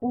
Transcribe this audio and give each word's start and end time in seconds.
Hola, 0.00 0.10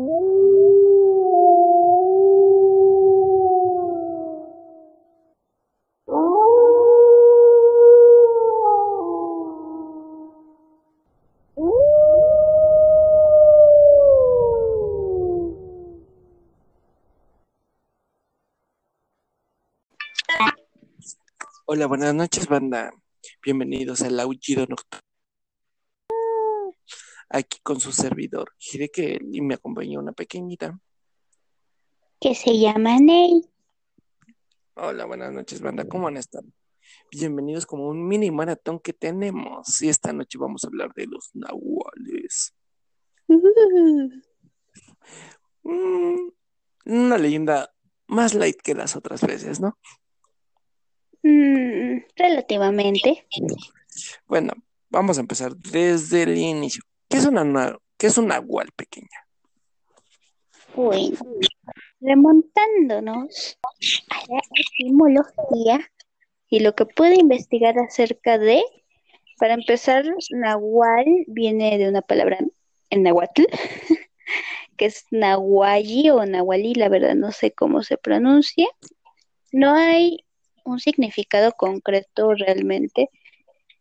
buenas 21.87 22.13
noches, 22.13 22.47
banda. 22.47 22.91
Bienvenidos 23.41 24.01
al 24.01 24.19
Aullido 24.19 24.65
Nocturno. 24.67 25.06
Aquí 27.29 27.59
con 27.61 27.79
su 27.79 27.91
servidor, 27.91 28.53
que 28.93 29.19
y 29.31 29.41
me 29.41 29.55
acompaña 29.55 29.99
una 29.99 30.13
pequeñita. 30.13 30.79
Que 32.19 32.33
se 32.33 32.57
llama 32.57 32.99
Ney. 32.99 33.41
Hola, 34.75 35.05
buenas 35.05 35.33
noches, 35.33 35.61
banda. 35.61 35.85
¿Cómo 35.87 36.07
han 36.07 36.17
estado? 36.17 36.47
Bienvenidos 37.11 37.65
como 37.65 37.89
un 37.89 38.07
mini 38.07 38.31
maratón 38.31 38.79
que 38.79 38.93
tenemos. 38.93 39.81
Y 39.81 39.89
esta 39.89 40.13
noche 40.13 40.37
vamos 40.37 40.63
a 40.63 40.67
hablar 40.67 40.93
de 40.93 41.07
los 41.07 41.29
nahuales. 41.33 42.53
Mm, 45.63 46.29
una 46.85 47.17
leyenda 47.17 47.73
más 48.07 48.33
light 48.33 48.61
que 48.61 48.73
las 48.73 48.95
otras 48.95 49.21
veces, 49.21 49.59
¿no? 49.59 49.77
Mm, 51.23 52.05
relativamente. 52.15 53.27
Bueno, 54.27 54.53
vamos 54.89 55.17
a 55.17 55.21
empezar 55.21 55.57
desde 55.57 56.23
el 56.23 56.37
inicio. 56.37 56.83
¿Qué 57.09 57.17
es 57.17 57.25
una, 57.25 57.77
qué 57.97 58.07
es 58.07 58.17
una 58.17 58.39
nahual 58.39 58.69
pequeña? 58.75 59.27
Bueno, 60.75 61.17
remontándonos 62.01 63.57
a 64.11 64.17
la 64.31 64.41
etimología 64.55 65.91
y 66.49 66.59
lo 66.59 66.75
que 66.75 66.85
puede 66.85 67.15
investigar 67.15 67.77
acerca 67.79 68.37
de, 68.37 68.61
para 69.39 69.53
empezar, 69.53 70.05
nahual 70.29 71.05
viene 71.27 71.77
de 71.77 71.89
una 71.89 72.01
palabra 72.01 72.39
en 72.89 73.03
nahuatl, 73.03 73.43
que 74.77 74.85
es 74.85 75.05
nahualli 75.11 76.09
o 76.09 76.25
nahualí, 76.25 76.75
la 76.75 76.89
verdad 76.89 77.15
no 77.15 77.31
sé 77.31 77.51
cómo 77.51 77.83
se 77.83 77.97
pronuncia. 77.97 78.67
No 79.51 79.73
hay 79.73 80.25
un 80.63 80.79
significado 80.79 81.53
concreto 81.53 82.33
realmente, 82.33 83.09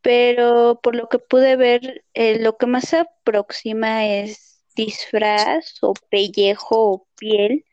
pero 0.07 0.79
por 0.85 0.95
lo 0.95 1.09
que 1.09 1.19
pude 1.19 1.57
ver, 1.57 2.05
eh, 2.15 2.39
lo 2.39 2.57
que 2.57 2.67
más 2.67 2.91
se 2.91 2.99
aproxima 2.99 4.07
es 4.07 4.63
disfraz 4.77 5.83
o 5.83 5.95
pellejo 6.09 6.93
o 6.93 7.07
piel. 7.17 7.65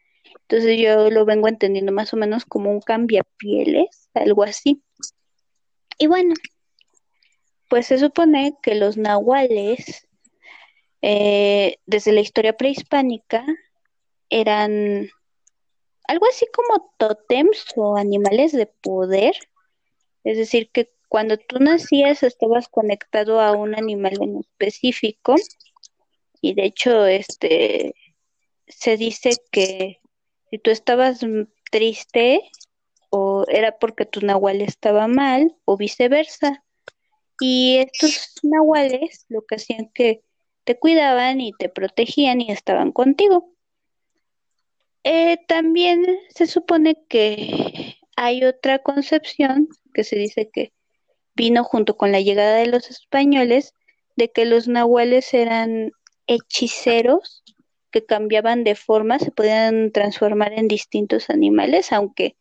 Entonces 0.42 0.80
yo 0.80 1.12
lo 1.12 1.26
vengo 1.26 1.48
entendiendo 1.48 1.92
más 1.92 2.12
o 2.12 2.18
menos 2.18 2.44
como 2.46 2.72
un 2.72 2.82
cambiapieles, 2.82 4.10
algo 4.16 4.42
así. 4.42 4.82
Y 6.00 6.08
bueno, 6.08 6.34
pues 7.70 7.86
se 7.86 8.00
supone 8.00 8.56
que 8.64 8.74
los 8.74 8.98
nahuales, 8.98 10.08
eh, 11.04 11.78
desde 11.86 12.14
la 12.14 12.22
historia 12.22 12.58
prehispánica, 12.58 13.46
eran 14.32 15.08
algo 16.08 16.26
así 16.26 16.48
como 16.52 16.96
tótems 16.98 17.74
o 17.76 17.96
animales 17.96 18.54
de 18.54 18.66
poder. 18.66 19.36
Es 20.24 20.36
decir, 20.40 20.72
que 20.72 20.90
cuando 21.14 21.38
tú 21.38 21.60
nacías 21.60 22.24
estabas 22.24 22.68
conectado 22.70 23.40
a 23.40 23.52
un 23.52 23.76
animal 23.76 24.18
en 24.20 24.40
específico 24.40 25.36
y 26.42 26.56
de 26.56 26.66
hecho 26.66 27.06
este 27.06 27.94
se 28.68 28.98
dice 28.98 29.34
que 29.52 30.02
si 30.50 30.58
tú 30.58 30.72
estabas 30.72 31.20
triste 31.70 32.42
o 33.12 33.46
era 33.48 33.78
porque 33.78 34.08
tu 34.08 34.22
nahual 34.22 34.62
estaba 34.62 35.08
mal 35.08 35.56
o 35.66 35.78
viceversa. 35.78 36.64
Y 37.40 37.78
estos 37.78 38.34
nahuales 38.42 39.28
lo 39.30 39.46
que 39.46 39.58
hacían 39.58 39.92
que 39.94 40.24
te 40.64 40.80
cuidaban 40.80 41.42
y 41.42 41.52
te 41.60 41.70
protegían 41.70 42.42
y 42.42 42.52
estaban 42.52 42.92
contigo. 42.92 43.54
Eh, 45.04 45.38
también 45.48 46.04
se 46.30 46.48
supone 46.48 47.06
que 47.08 47.98
hay 48.16 48.44
otra 48.46 48.80
concepción 48.80 49.68
que 49.94 50.04
se 50.04 50.16
dice 50.16 50.50
que 50.52 50.74
vino 51.36 51.64
junto 51.64 51.98
con 51.98 52.12
la 52.12 52.22
llegada 52.22 52.58
de 52.58 52.68
los 52.68 52.90
españoles 52.90 53.74
de 54.16 54.32
que 54.32 54.46
los 54.46 54.68
nahuales 54.68 55.34
eran 55.34 55.92
hechiceros 56.28 57.44
que 57.92 58.06
cambiaban 58.06 58.64
de 58.64 58.76
forma, 58.76 59.20
se 59.20 59.32
podían 59.32 59.92
transformar 59.92 60.54
en 60.54 60.68
distintos 60.68 61.30
animales, 61.30 61.92
aunque 61.92 62.36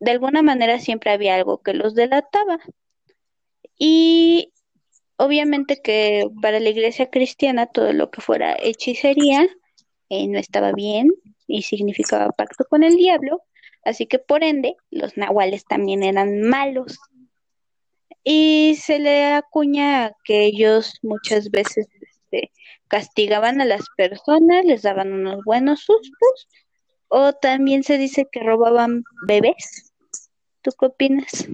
de 0.00 0.10
alguna 0.10 0.42
manera 0.42 0.78
siempre 0.78 1.10
había 1.10 1.34
algo 1.34 1.62
que 1.62 1.72
los 1.72 1.94
delataba. 1.94 2.58
Y 3.78 4.52
obviamente 5.16 5.80
que 5.82 6.28
para 6.42 6.60
la 6.60 6.68
iglesia 6.68 7.10
cristiana 7.10 7.66
todo 7.66 7.92
lo 7.92 8.10
que 8.10 8.20
fuera 8.20 8.56
hechicería 8.60 9.48
eh, 10.10 10.28
no 10.28 10.38
estaba 10.38 10.72
bien, 10.72 11.10
y 11.46 11.62
significaba 11.62 12.30
pacto 12.30 12.64
con 12.68 12.82
el 12.82 12.96
diablo, 12.96 13.42
así 13.84 14.06
que 14.06 14.18
por 14.18 14.44
ende 14.44 14.76
los 14.90 15.16
nahuales 15.16 15.64
también 15.64 16.02
eran 16.02 16.42
malos. 16.42 16.98
Y 18.24 18.76
se 18.76 18.98
le 18.98 19.34
acuña 19.34 20.12
que 20.24 20.46
ellos 20.46 20.98
muchas 21.02 21.50
veces 21.50 21.86
este, 22.00 22.50
castigaban 22.88 23.60
a 23.60 23.64
las 23.64 23.82
personas, 23.96 24.64
les 24.64 24.82
daban 24.82 25.12
unos 25.12 25.44
buenos 25.44 25.80
sustos, 25.80 26.48
o 27.08 27.32
también 27.34 27.82
se 27.82 27.98
dice 27.98 28.26
que 28.32 28.40
robaban 28.40 29.04
bebés. 29.26 29.92
¿Tú 30.62 30.70
qué 30.78 30.86
opinas? 30.86 31.46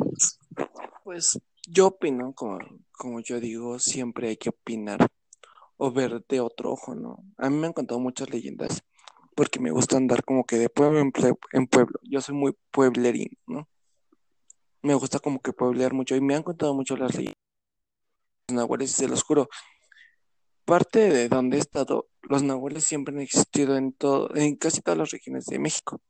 Pues 1.02 1.38
yo 1.68 1.88
opino, 1.88 2.32
como, 2.34 2.58
como 2.92 3.20
yo 3.20 3.40
digo, 3.40 3.78
siempre 3.78 4.28
hay 4.28 4.36
que 4.36 4.50
opinar 4.50 5.06
o 5.76 5.90
ver 5.90 6.24
de 6.28 6.40
otro 6.40 6.72
ojo, 6.72 6.94
¿no? 6.94 7.24
A 7.38 7.50
mí 7.50 7.56
me 7.56 7.66
han 7.66 7.72
contado 7.72 7.98
muchas 7.98 8.30
leyendas 8.30 8.82
porque 9.34 9.58
me 9.58 9.70
gusta 9.70 9.96
andar 9.96 10.22
como 10.24 10.44
que 10.44 10.58
de 10.58 10.68
pueblo 10.68 11.00
en, 11.00 11.66
pueblo. 11.66 11.98
Yo 12.02 12.20
soy 12.20 12.34
muy 12.34 12.54
pueblerín, 12.70 13.30
¿no? 13.46 13.66
Me 14.82 14.94
gusta 14.94 15.18
como 15.18 15.40
que 15.40 15.52
pueblear 15.52 15.92
mucho 15.92 16.16
y 16.16 16.20
me 16.20 16.34
han 16.34 16.42
contado 16.42 16.74
mucho 16.74 16.96
las 16.96 17.14
leyendas 17.14 17.36
nahuales, 18.48 18.90
se 18.92 19.08
los 19.08 19.22
juro. 19.22 19.48
Parte 20.64 21.10
de 21.10 21.28
donde 21.28 21.56
he 21.56 21.60
estado, 21.60 22.08
los 22.22 22.42
nahuales 22.42 22.84
siempre 22.84 23.14
han 23.14 23.20
existido 23.20 23.76
en 23.76 23.92
todo, 23.92 24.34
en 24.34 24.56
casi 24.56 24.80
todas 24.82 24.98
las 24.98 25.10
regiones 25.10 25.46
de 25.46 25.58
México. 25.58 26.00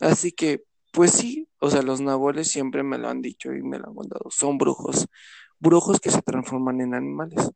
Así 0.00 0.32
que, 0.32 0.64
pues 0.92 1.12
sí, 1.12 1.48
o 1.60 1.70
sea, 1.70 1.82
los 1.82 2.00
nahuales 2.00 2.48
siempre 2.48 2.82
me 2.82 2.98
lo 2.98 3.08
han 3.08 3.22
dicho 3.22 3.52
y 3.52 3.62
me 3.62 3.78
lo 3.78 3.88
han 3.88 3.94
contado. 3.94 4.30
Son 4.30 4.58
brujos, 4.58 5.06
brujos 5.58 6.00
que 6.00 6.10
se 6.10 6.22
transforman 6.22 6.80
en 6.80 6.94
animales 6.94 7.50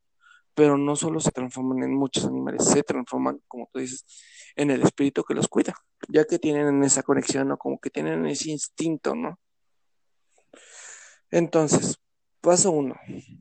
pero 0.54 0.76
no 0.76 0.96
solo 0.96 1.20
se 1.20 1.30
transforman 1.30 1.82
en 1.82 1.94
muchos 1.94 2.24
animales, 2.24 2.64
se 2.64 2.82
transforman, 2.82 3.40
como 3.48 3.68
tú 3.72 3.78
dices, 3.78 4.04
en 4.56 4.70
el 4.70 4.82
espíritu 4.82 5.24
que 5.24 5.34
los 5.34 5.48
cuida, 5.48 5.74
ya 6.08 6.24
que 6.24 6.38
tienen 6.38 6.82
esa 6.84 7.02
conexión 7.02 7.50
o 7.52 7.58
como 7.58 7.78
que 7.78 7.90
tienen 7.90 8.26
ese 8.26 8.50
instinto, 8.50 9.14
¿no? 9.14 9.38
Entonces, 11.32 11.98
paso 12.42 12.70
uno, 12.70 12.94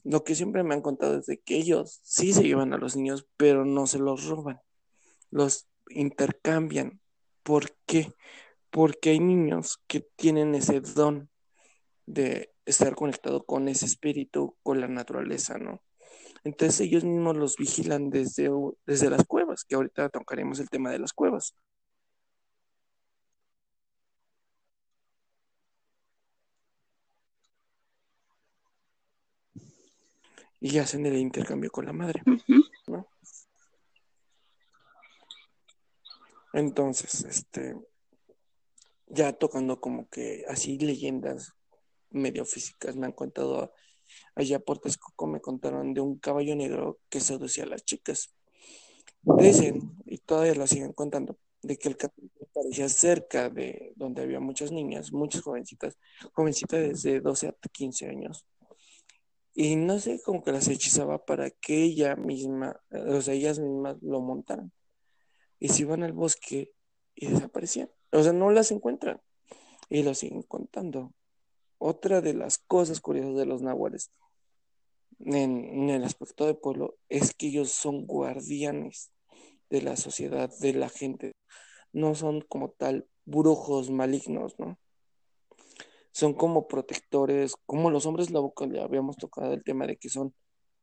lo 0.04 0.24
que 0.24 0.34
siempre 0.34 0.64
me 0.64 0.74
han 0.74 0.82
contado 0.82 1.20
es 1.20 1.26
de 1.26 1.40
que 1.40 1.58
ellos 1.58 2.00
sí 2.04 2.34
se 2.34 2.44
llevan 2.44 2.74
a 2.74 2.78
los 2.78 2.96
niños, 2.96 3.28
pero 3.38 3.66
no 3.66 3.86
se 3.86 4.00
los 4.00 4.26
roban, 4.26 4.62
los 5.30 5.68
intercambian. 5.90 7.02
¿Por 7.44 7.76
qué? 7.86 8.14
Porque 8.70 9.10
hay 9.12 9.20
niños 9.20 9.84
que 9.88 10.00
tienen 10.16 10.56
ese 10.56 10.80
don 10.80 11.30
de 12.06 12.54
estar 12.66 12.96
conectado 12.96 13.46
con 13.46 13.68
ese 13.68 13.86
espíritu, 13.86 14.56
con 14.64 14.80
la 14.80 14.88
naturaleza, 14.88 15.58
¿no? 15.58 15.84
Entonces 16.46 16.80
ellos 16.80 17.04
mismos 17.04 17.36
los 17.36 17.58
vigilan 17.58 18.10
desde, 18.10 18.50
desde 18.86 19.10
las 19.10 19.26
cuevas, 19.26 19.66
que 19.66 19.76
ahorita 19.76 20.10
tocaremos 20.10 20.60
el 20.60 20.70
tema 20.70 20.92
de 20.92 21.00
las 21.00 21.12
cuevas. 21.12 21.56
Y 30.62 30.78
hacen 30.78 31.06
el 31.06 31.18
intercambio 31.18 31.70
con 31.70 31.86
la 31.86 31.94
madre. 31.94 32.22
Entonces, 36.54 37.26
este, 37.26 37.76
ya 39.08 39.34
tocando 39.34 39.82
como 39.82 40.08
que 40.08 40.46
así 40.48 40.78
leyendas 40.78 41.54
medio 42.10 42.46
físicas, 42.46 42.96
me 42.96 43.08
han 43.08 43.14
contado 43.14 43.74
Allá 44.36 44.60
por 44.60 44.80
Texcoco 44.80 45.28
me 45.28 45.42
contaron 45.42 45.94
de 45.94 46.02
un 46.02 46.18
caballo 46.18 46.56
negro 46.56 47.00
que 47.10 47.20
seducía 47.20 47.64
a 47.64 47.68
las 47.68 47.84
chicas. 47.84 48.34
Dicen, 49.22 49.98
y 50.06 50.18
todavía 50.20 50.56
lo 50.56 50.66
siguen 50.68 50.94
contando, 50.94 51.38
de 51.62 51.78
que 51.78 51.90
el 51.90 51.98
caballo 51.98 52.30
aparecía 52.50 52.90
cerca 52.90 53.50
de 53.50 53.94
donde 53.96 54.24
había 54.24 54.40
muchas 54.40 54.72
niñas, 54.72 55.12
muchas 55.12 55.42
jovencitas, 55.42 55.98
jovencitas 56.34 56.80
desde 56.80 57.20
12 57.20 57.48
a 57.48 57.56
15 57.72 58.08
años. 58.08 58.46
Y 59.54 59.76
no 59.76 60.00
sé, 60.00 60.22
como 60.24 60.44
que 60.44 60.52
las 60.52 60.68
hechizaba 60.68 61.26
para 61.26 61.50
que 61.52 61.84
ella 61.84 62.16
misma, 62.16 62.82
o 62.92 63.22
sea, 63.22 63.34
ellas 63.34 63.60
mismas 63.60 63.98
lo 64.02 64.22
montaran. 64.22 64.72
y 65.60 65.70
se 65.70 65.84
iban 65.84 66.04
al 66.04 66.14
bosque 66.14 66.74
y 67.16 67.28
desaparecían. 67.28 67.92
O 68.12 68.24
sea, 68.24 68.34
no 68.34 68.52
las 68.52 68.72
encuentran 68.72 69.22
y 69.90 70.04
lo 70.04 70.14
siguen 70.16 70.44
contando. 70.44 71.14
Otra 71.78 72.22
de 72.22 72.34
las 72.34 72.58
cosas 72.60 73.02
curiosas 73.02 73.36
de 73.36 73.46
los 73.46 73.62
nahuales 73.62 74.12
en, 75.26 75.90
el 75.90 76.04
aspecto 76.04 76.46
de 76.46 76.56
pueblo 76.56 76.98
es 77.10 77.34
que 77.34 77.48
ellos 77.48 77.72
son 77.72 78.06
guardianes 78.06 79.12
de 79.70 79.82
la 79.82 79.96
sociedad, 79.96 80.50
de 80.60 80.74
la 80.74 80.90
gente. 80.90 81.34
No 81.94 82.16
son 82.16 82.42
como 82.42 82.72
tal 82.72 83.08
brujos 83.26 83.90
malignos, 83.90 84.58
¿no? 84.60 84.80
Son 86.12 86.34
como 86.34 86.68
protectores, 86.68 87.56
como 87.66 87.90
los 87.90 88.06
hombres 88.06 88.30
lobo 88.32 88.54
que 88.54 88.68
le 88.68 88.82
habíamos 88.82 89.18
tocado 89.18 89.54
el 89.54 89.64
tema 89.64 89.88
de 89.88 89.98
que 89.98 90.10
son, 90.10 90.34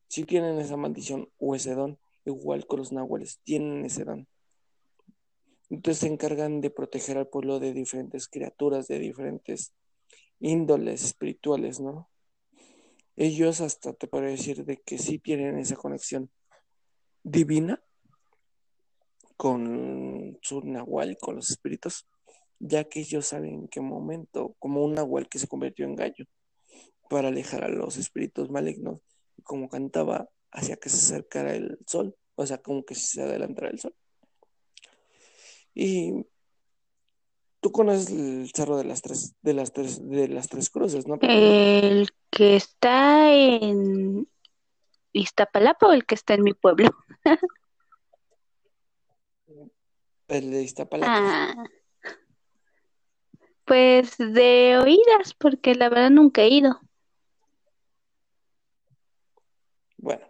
si 0.09 0.25
tienen 0.25 0.59
esa 0.59 0.77
maldición 0.77 1.29
o 1.39 1.55
ese 1.55 1.75
don, 1.75 1.99
igual 2.25 2.67
con 2.67 2.79
los 2.81 2.93
nahuales, 2.93 3.41
tienen 3.45 3.85
ese 3.85 4.05
don. 4.05 4.27
Entonces 5.71 6.01
se 6.01 6.07
encargan 6.07 6.61
de 6.61 6.71
proteger 6.71 7.19
al 7.19 7.29
pueblo 7.29 7.61
de 7.61 7.75
diferentes 7.75 8.27
criaturas, 8.27 8.89
de 8.89 8.99
diferentes 8.99 9.75
índoles 10.41 11.05
espirituales, 11.05 11.81
¿no? 11.81 12.09
Ellos 13.17 13.61
hasta 13.61 13.93
te 13.93 14.07
puedo 14.07 14.25
decir 14.25 14.65
de 14.65 14.79
que 14.79 14.97
sí 14.97 15.19
tienen 15.19 15.59
esa 15.59 15.77
conexión 15.77 16.31
divina 17.23 17.83
con 19.37 20.39
su 20.41 20.63
nahual, 20.63 21.19
con 21.21 21.37
los 21.37 21.51
espíritus, 21.51 22.09
ya 22.59 22.85
que 22.85 23.01
ellos 23.01 23.27
saben 23.27 23.55
en 23.55 23.69
qué 23.69 23.81
momento, 23.81 24.55
como 24.59 24.85
un 24.85 24.95
nahual 24.95 25.29
que 25.29 25.39
se 25.39 25.49
convirtió 25.49 25.85
en 25.87 25.97
gallo, 25.97 26.25
para 27.09 27.29
alejar 27.29 27.65
a 27.65 27.69
los 27.69 27.97
espíritus 27.97 28.51
malignos, 28.51 29.01
como 29.43 29.69
cantaba, 29.69 30.29
hacia 30.51 30.77
que 30.77 30.89
se 30.89 30.97
acercara 30.97 31.55
el 31.55 31.79
sol, 31.87 32.17
o 32.35 32.47
sea, 32.47 32.59
como 32.59 32.85
que 32.85 32.95
se 32.95 33.23
adelantara 33.23 33.71
el 33.71 33.79
sol. 33.79 33.95
Y 35.75 36.27
tú 37.61 37.71
conoces 37.73 38.11
el 38.11 38.51
cerro 38.55 38.77
de 38.77 38.85
las 38.85 39.03
tres, 39.03 39.35
de 39.43 39.55
las 39.55 39.73
tres, 39.73 40.09
de 40.09 40.29
las 40.29 40.49
tres 40.49 40.71
cruces, 40.71 41.07
¿no? 41.07 41.19
El 41.21 42.09
que 42.31 42.57
está 42.57 43.33
en 43.33 44.29
Iztapalapa 45.13 45.87
o 45.87 45.93
el 45.93 46.05
que 46.05 46.15
está 46.15 46.35
en 46.35 46.43
mi 46.43 46.55
pueblo. 46.55 46.91
el 50.29 50.51
de 50.51 50.63
Iztapalapa. 50.63 51.13
Ah, 51.17 51.55
pues 53.69 54.17
de 54.17 54.79
oídas, 54.83 55.35
porque 55.39 55.75
la 55.75 55.91
verdad 55.91 56.11
nunca 56.11 56.43
he 56.43 56.49
ido. 56.49 56.81
Bueno, 59.99 60.27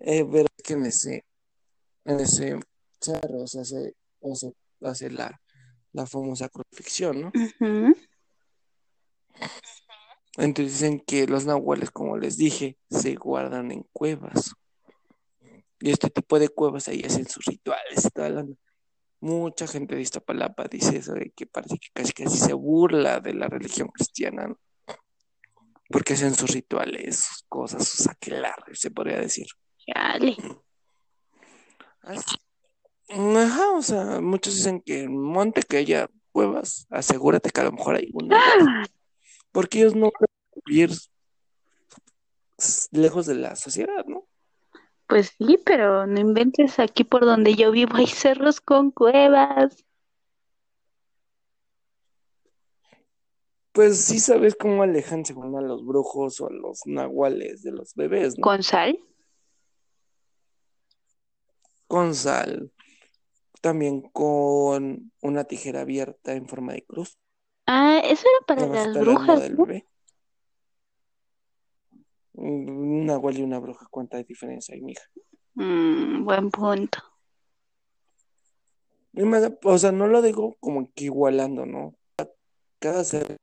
eh, 0.00 0.24
pero 0.30 0.46
que 0.62 0.74
en 0.74 0.86
ese, 0.86 1.24
en 2.04 2.20
ese 2.20 2.60
cerro 3.00 3.46
se 3.46 3.60
hace, 3.60 3.94
o 4.20 4.34
se 4.34 4.52
hace 4.82 5.10
la, 5.10 5.40
la 5.92 6.06
famosa 6.06 6.48
crucifixión, 6.48 7.22
¿no? 7.22 7.32
Entonces 10.36 10.74
dicen 10.74 11.00
que 11.00 11.26
los 11.26 11.46
nahuales, 11.46 11.90
como 11.90 12.16
les 12.16 12.36
dije, 12.36 12.76
se 12.90 13.14
guardan 13.14 13.72
en 13.72 13.84
cuevas. 13.92 14.52
Y 15.80 15.90
este 15.90 16.10
tipo 16.10 16.38
de 16.38 16.48
cuevas 16.48 16.88
ahí 16.88 17.02
hacen 17.02 17.26
sus 17.26 17.44
rituales 17.46 18.04
y 18.04 18.10
toda 18.10 18.28
la... 18.28 18.46
Mucha 19.20 19.66
gente 19.66 19.96
de 19.96 20.02
esta 20.02 20.20
palapa 20.20 20.64
dice 20.68 20.98
eso 20.98 21.14
de 21.14 21.32
que 21.34 21.46
parece 21.46 21.78
que 21.78 21.88
casi 21.92 22.12
casi 22.12 22.36
se 22.38 22.52
burla 22.52 23.20
de 23.20 23.34
la 23.34 23.48
religión 23.48 23.88
cristiana, 23.88 24.46
¿no? 24.46 24.58
porque 25.88 26.14
hacen 26.14 26.34
sus 26.34 26.50
rituales, 26.50 27.24
sus 27.24 27.44
cosas, 27.48 27.88
sus 27.88 28.06
aquelarres, 28.08 28.78
se 28.78 28.90
podría 28.90 29.18
decir. 29.18 29.46
Dale. 29.86 30.36
Ajá, 33.08 33.70
o 33.72 33.82
sea, 33.82 34.20
muchos 34.20 34.54
dicen 34.54 34.82
que 34.82 35.04
en 35.04 35.16
monte 35.16 35.62
que 35.62 35.78
haya 35.78 36.10
cuevas, 36.30 36.86
asegúrate 36.90 37.50
que 37.50 37.60
a 37.60 37.64
lo 37.64 37.72
mejor 37.72 37.96
hay 37.96 38.10
una. 38.12 38.38
Porque 39.50 39.78
ellos 39.78 39.94
no 39.94 40.10
pueden 40.10 40.34
vivir 40.66 40.90
lejos 42.92 43.26
de 43.26 43.34
la 43.36 43.56
sociedad, 43.56 44.04
¿no? 44.06 44.27
Pues 45.08 45.34
sí, 45.38 45.58
pero 45.64 46.06
no 46.06 46.20
inventes 46.20 46.78
aquí 46.78 47.02
por 47.02 47.24
donde 47.24 47.54
yo 47.54 47.72
vivo 47.72 47.96
hay 47.96 48.06
cerros 48.06 48.60
con 48.60 48.90
cuevas. 48.90 49.84
Pues 53.72 54.04
sí 54.04 54.20
sabes 54.20 54.54
cómo 54.54 54.82
alejan 54.82 55.24
según 55.24 55.56
a 55.56 55.60
los 55.60 55.84
brujos 55.84 56.40
o 56.40 56.48
a 56.48 56.52
los 56.52 56.80
nahuales 56.86 57.62
de 57.62 57.72
los 57.72 57.94
bebés, 57.94 58.36
¿no? 58.38 58.42
¿Con 58.42 58.62
sal? 58.62 58.98
Con 61.86 62.14
sal 62.14 62.72
también 63.60 64.02
con 64.02 65.12
una 65.20 65.44
tijera 65.44 65.82
abierta 65.82 66.32
en 66.34 66.48
forma 66.48 66.72
de 66.72 66.84
cruz. 66.84 67.18
Ah, 67.66 68.00
eso 68.04 68.26
era 68.28 68.46
para 68.46 68.66
las 68.66 68.92
brujas. 68.94 69.40
Del 69.40 69.56
bebé. 69.56 69.86
Una 72.40 73.14
abuela 73.14 73.40
y 73.40 73.42
una 73.42 73.58
bruja, 73.58 73.88
¿cuánta 73.90 74.22
diferencia 74.22 74.72
hay, 74.72 74.80
mija? 74.80 75.02
Mm, 75.54 76.24
buen 76.24 76.52
punto. 76.52 77.00
o 79.64 79.78
sea, 79.78 79.90
no 79.90 80.06
lo 80.06 80.22
digo 80.22 80.56
como 80.60 80.88
que 80.94 81.06
igualando, 81.06 81.66
¿no? 81.66 81.96
Cada 82.78 83.02
ser 83.02 83.38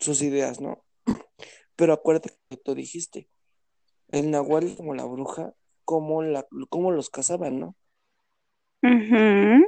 sus 0.00 0.22
ideas, 0.22 0.60
¿no? 0.60 0.84
Pero 1.76 1.92
acuérdate 1.92 2.36
que 2.50 2.56
tú 2.56 2.74
dijiste, 2.74 3.28
el 4.08 4.32
nahual 4.32 4.74
como 4.76 4.94
la 4.94 5.04
bruja, 5.04 5.54
como 5.84 6.20
la, 6.22 6.44
cómo 6.68 6.90
los 6.90 7.10
cazaban, 7.10 7.60
¿no? 7.60 7.76
Un 8.82 9.64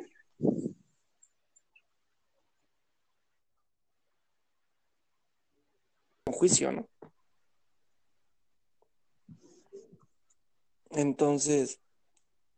juicio, 6.33 6.73
¿no? 6.73 6.89
Entonces, 10.97 11.81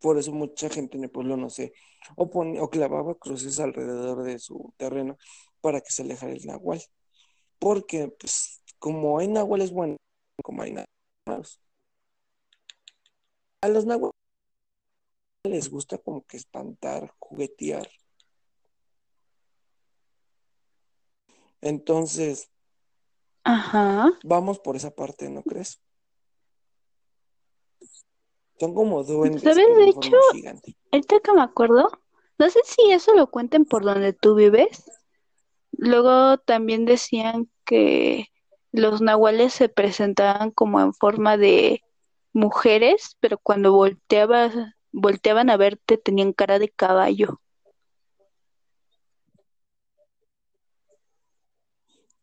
por 0.01 0.17
eso 0.17 0.33
mucha 0.33 0.71
gente 0.71 0.97
en 0.97 1.05
el 1.05 1.11
pueblo, 1.11 1.37
no 1.37 1.51
sé, 1.51 1.73
o, 2.17 2.25
o 2.25 2.71
clavaba 2.71 3.15
cruces 3.17 3.61
alrededor 3.61 4.23
de 4.23 4.39
su 4.39 4.73
terreno 4.79 5.19
para 5.61 5.81
que 5.81 5.91
se 5.91 6.03
alejara 6.03 6.33
el 6.33 6.47
nahual. 6.47 6.81
Porque, 7.59 8.09
pues, 8.19 8.63
como 8.79 9.19
hay 9.19 9.29
nahuales 9.29 9.73
buenos, 9.73 9.99
como 10.43 10.63
hay 10.63 10.73
nahuales 10.73 11.61
a 13.61 13.69
los 13.69 13.85
nahuales 13.85 14.15
les 15.45 15.69
gusta 15.69 15.99
como 15.99 16.25
que 16.25 16.37
espantar, 16.37 17.13
juguetear. 17.19 17.89
Entonces, 21.61 22.51
Ajá. 23.45 24.11
vamos 24.23 24.61
por 24.61 24.77
esa 24.77 24.91
parte, 24.91 25.29
¿no 25.29 25.43
crees? 25.43 25.81
Son 28.59 28.75
como 28.75 29.05
duendes. 29.05 29.43
¿Sabes? 29.43 29.67
De 29.77 29.89
hecho, 29.89 30.17
ahorita 30.93 31.21
que 31.21 31.33
me 31.33 31.43
acuerdo, 31.43 31.91
no 32.39 32.51
sé 32.51 32.61
si 32.65 32.91
eso 32.91 33.15
lo 33.15 33.31
cuenten 33.31 33.65
por 33.65 33.85
donde 33.85 34.13
tú 34.13 34.35
vives. 34.35 34.85
Luego 35.73 36.39
también 36.39 36.85
decían 36.85 37.51
que 37.65 38.27
los 38.73 39.01
nahuales 39.01 39.53
se 39.53 39.69
presentaban 39.69 40.51
como 40.51 40.81
en 40.81 40.93
forma 40.93 41.37
de 41.37 41.83
mujeres, 42.33 43.17
pero 43.21 43.39
cuando 43.39 43.73
volteabas 43.73 44.55
volteaban 44.93 45.51
a 45.51 45.57
verte, 45.57 45.99
tenían 45.99 46.33
cara 46.33 46.59
de 46.59 46.69
caballo. 46.69 47.41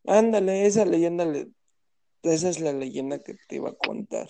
Ándale, 0.08 0.65
esa 0.65 0.86
leyenda, 0.86 1.25
esa 2.22 2.50
es 2.50 2.60
la 2.60 2.74
leyenda 2.74 3.20
que 3.20 3.36
te 3.48 3.56
iba 3.56 3.70
a 3.70 3.75
contar. 3.75 4.30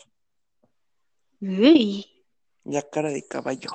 Uy. 1.41 2.05
Ya 2.63 2.81
cara 2.81 3.09
de 3.09 3.27
caballo. 3.27 3.71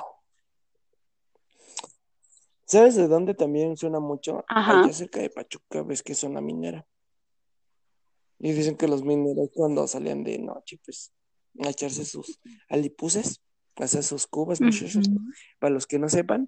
¿Sabes 2.65 2.95
de 2.95 3.07
dónde 3.07 3.33
también 3.33 3.75
suena 3.75 3.99
mucho? 3.99 4.45
Ajá. 4.47 4.81
Allá 4.81 4.93
cerca 4.93 5.19
de 5.19 5.29
Pachuca, 5.29 5.83
ves 5.83 6.03
que 6.03 6.15
suena 6.15 6.41
minera. 6.41 6.85
Y 8.39 8.53
dicen 8.53 8.75
que 8.75 8.87
los 8.87 9.03
mineros 9.03 9.49
cuando 9.53 9.87
salían 9.87 10.23
de 10.23 10.39
noche, 10.39 10.79
pues, 10.83 11.11
a 11.59 11.69
echarse 11.69 12.05
sus 12.05 12.39
alipuses, 12.69 13.41
hacer 13.75 14.03
sus 14.03 14.27
cubas, 14.27 14.61
muchachos. 14.61 15.09
Para 15.59 15.73
los 15.73 15.85
que 15.85 15.99
no 15.99 16.09
sepan, 16.09 16.47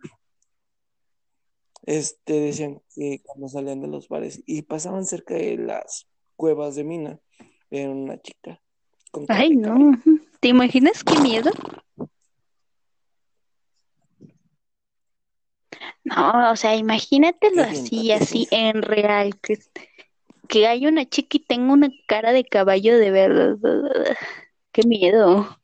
este 1.84 2.40
decían 2.40 2.82
que 2.96 3.22
cuando 3.24 3.48
salían 3.48 3.82
de 3.82 3.88
los 3.88 4.08
bares 4.08 4.42
y 4.46 4.62
pasaban 4.62 5.06
cerca 5.06 5.34
de 5.34 5.58
las 5.58 6.08
cuevas 6.36 6.76
de 6.76 6.84
mina, 6.84 7.20
era 7.70 7.92
una 7.92 8.22
chica. 8.22 8.62
Con 9.12 9.26
Ay, 9.28 9.56
no. 9.56 9.92
¿Te 10.44 10.50
imaginas 10.50 11.06
qué 11.06 11.18
miedo? 11.22 11.52
No, 16.04 16.52
o 16.52 16.56
sea, 16.58 16.76
imagínatelo 16.76 17.64
así, 17.64 18.12
así 18.12 18.50
en 18.52 18.82
real, 18.82 19.40
que, 19.40 19.58
que 20.50 20.68
hay 20.68 20.86
una 20.86 21.08
chica 21.08 21.38
y 21.38 21.46
tenga 21.46 21.72
una 21.72 21.88
cara 22.10 22.34
de 22.34 22.44
caballo 22.44 22.98
de 22.98 23.12
verdad. 23.12 23.58
Qué 24.74 24.86
miedo. 24.86 25.62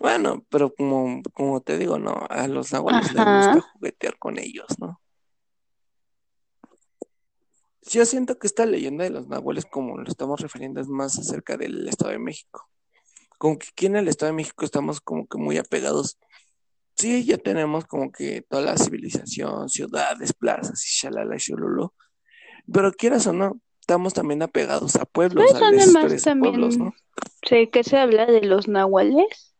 Bueno, 0.00 0.44
pero 0.48 0.72
como, 0.72 1.22
como 1.34 1.60
te 1.60 1.76
digo, 1.76 1.98
no, 1.98 2.24
a 2.30 2.46
los 2.46 2.72
nahuales 2.72 3.12
les 3.12 3.24
gusta 3.24 3.60
juguetear 3.72 4.16
con 4.20 4.38
ellos, 4.38 4.66
¿no? 4.78 5.00
Yo 7.88 8.04
siento 8.04 8.38
que 8.38 8.46
esta 8.46 8.66
leyenda 8.66 9.04
de 9.04 9.10
los 9.10 9.28
nahuales, 9.28 9.64
como 9.64 9.96
lo 9.96 10.08
estamos 10.08 10.40
refiriendo, 10.40 10.80
es 10.80 10.88
más 10.88 11.18
acerca 11.18 11.56
del 11.56 11.88
Estado 11.88 12.10
de 12.10 12.18
México. 12.18 12.68
Como 13.38 13.58
que 13.58 13.68
aquí 13.68 13.86
en 13.86 13.96
el 13.96 14.08
Estado 14.08 14.32
de 14.32 14.36
México 14.36 14.64
estamos 14.64 15.00
como 15.00 15.26
que 15.26 15.38
muy 15.38 15.56
apegados. 15.56 16.18
Sí, 16.96 17.24
ya 17.24 17.38
tenemos 17.38 17.84
como 17.84 18.10
que 18.10 18.42
toda 18.42 18.62
la 18.62 18.76
civilización, 18.76 19.68
ciudades, 19.68 20.32
plazas 20.32 20.84
y 20.84 20.88
shalala 21.00 21.36
y 21.36 21.38
shululu. 21.38 21.92
Pero 22.72 22.92
quieras 22.92 23.26
o 23.26 23.32
no, 23.32 23.60
estamos 23.80 24.14
también 24.14 24.42
apegados 24.42 24.96
a 24.96 25.04
pueblos, 25.04 25.44
Pues 25.48 25.62
a 25.62 25.66
además 25.68 26.22
pueblos, 26.40 26.78
¿no? 26.78 26.90
también 26.90 26.94
sé 27.46 27.70
que 27.70 27.84
se 27.84 27.96
habla 27.98 28.26
de 28.26 28.42
los 28.42 28.66
nahuales 28.66 29.54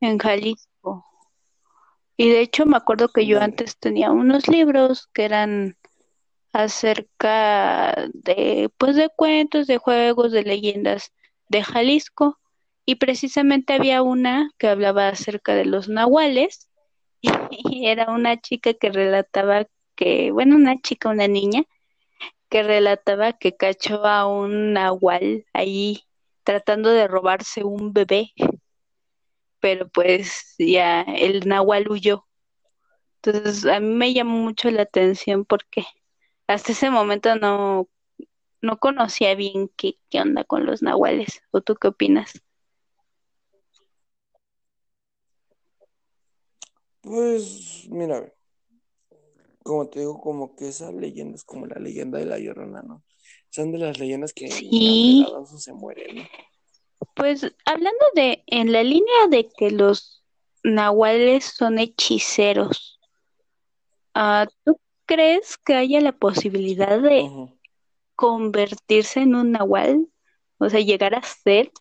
en 0.00 0.18
Jalisco. 0.18 1.04
Y 2.16 2.30
de 2.30 2.40
hecho 2.40 2.64
me 2.64 2.76
acuerdo 2.76 3.08
que 3.08 3.26
yo 3.26 3.40
antes 3.40 3.76
tenía 3.78 4.10
unos 4.10 4.48
libros 4.48 5.08
que 5.12 5.24
eran 5.24 5.76
acerca 6.52 8.08
de, 8.12 8.70
pues, 8.78 8.96
de 8.96 9.08
cuentos, 9.14 9.66
de 9.66 9.78
juegos, 9.78 10.32
de 10.32 10.42
leyendas 10.42 11.12
de 11.48 11.62
Jalisco. 11.62 12.38
Y 12.86 12.96
precisamente 12.96 13.74
había 13.74 14.02
una 14.02 14.50
que 14.58 14.68
hablaba 14.68 15.08
acerca 15.08 15.54
de 15.54 15.64
los 15.66 15.88
nahuales. 15.88 16.68
Y 17.50 17.86
era 17.86 18.10
una 18.10 18.40
chica 18.40 18.74
que 18.74 18.90
relataba 18.90 19.66
que, 19.94 20.30
bueno, 20.32 20.56
una 20.56 20.80
chica, 20.80 21.10
una 21.10 21.28
niña, 21.28 21.64
que 22.48 22.62
relataba 22.62 23.32
que 23.32 23.56
cachó 23.56 24.04
a 24.06 24.26
un 24.26 24.72
nahual 24.72 25.46
ahí 25.52 26.04
tratando 26.44 26.90
de 26.90 27.06
robarse 27.06 27.64
un 27.64 27.92
bebé, 27.92 28.32
pero 29.60 29.88
pues 29.88 30.54
ya 30.58 31.02
el 31.02 31.46
nahual 31.48 31.88
huyó. 31.88 32.26
Entonces 33.22 33.66
a 33.66 33.80
mí 33.80 33.94
me 33.94 34.12
llamó 34.12 34.38
mucho 34.38 34.70
la 34.70 34.82
atención 34.82 35.44
porque 35.44 35.84
hasta 36.50 36.72
ese 36.72 36.90
momento 36.90 37.36
no, 37.36 37.88
no 38.60 38.78
conocía 38.78 39.34
bien 39.34 39.70
qué, 39.76 39.98
qué 40.10 40.20
onda 40.20 40.44
con 40.44 40.66
los 40.66 40.82
nahuales. 40.82 41.42
¿O 41.50 41.60
tú 41.60 41.76
qué 41.76 41.88
opinas? 41.88 42.42
Pues, 47.00 47.86
mira, 47.88 48.32
como 49.62 49.88
te 49.88 50.00
digo, 50.00 50.20
como 50.20 50.54
que 50.54 50.68
esa 50.68 50.92
leyenda 50.92 51.36
es 51.36 51.44
como 51.44 51.66
la 51.66 51.78
leyenda 51.78 52.18
de 52.18 52.26
la 52.26 52.38
Llorona, 52.38 52.82
¿no? 52.82 53.04
Son 53.48 53.72
de 53.72 53.78
las 53.78 53.98
leyendas 53.98 54.32
que 54.32 54.50
Sí, 54.50 55.24
o 55.28 55.46
se 55.46 55.72
mueren, 55.72 56.16
¿no? 56.16 56.22
pues 57.14 57.42
hablando 57.64 58.04
de, 58.14 58.42
en 58.46 58.72
la 58.72 58.82
línea 58.82 59.28
de 59.28 59.48
que 59.48 59.70
los 59.70 60.22
nahuales 60.62 61.44
son 61.44 61.78
hechiceros, 61.78 63.00
ah, 64.14 64.46
¿tú 64.64 64.78
crees 65.10 65.58
que 65.58 65.74
haya 65.74 66.00
la 66.00 66.12
posibilidad 66.12 67.00
de 67.00 67.28
convertirse 68.14 69.20
en 69.20 69.34
un 69.34 69.50
nahual? 69.50 70.06
O 70.58 70.70
sea, 70.70 70.78
llegar 70.80 71.16
a 71.16 71.22
ser 71.22 71.72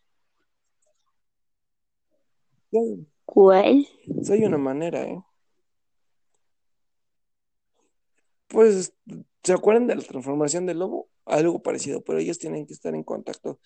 Sí, 2.71 3.07
cual. 3.25 3.88
sí 4.24 4.33
hay 4.33 4.45
una 4.45 4.57
manera, 4.57 5.03
¿eh? 5.03 5.21
Pues, 8.48 8.93
¿se 9.43 9.53
acuerdan 9.53 9.86
de 9.86 9.95
la 9.95 10.01
transformación 10.01 10.65
del 10.65 10.79
lobo? 10.79 11.09
Algo 11.25 11.62
parecido, 11.62 12.03
pero 12.03 12.17
ellos 12.17 12.39
tienen 12.39 12.65
que 12.65 12.74
estar 12.74 12.95
en 12.95 13.03
contacto. 13.03 13.59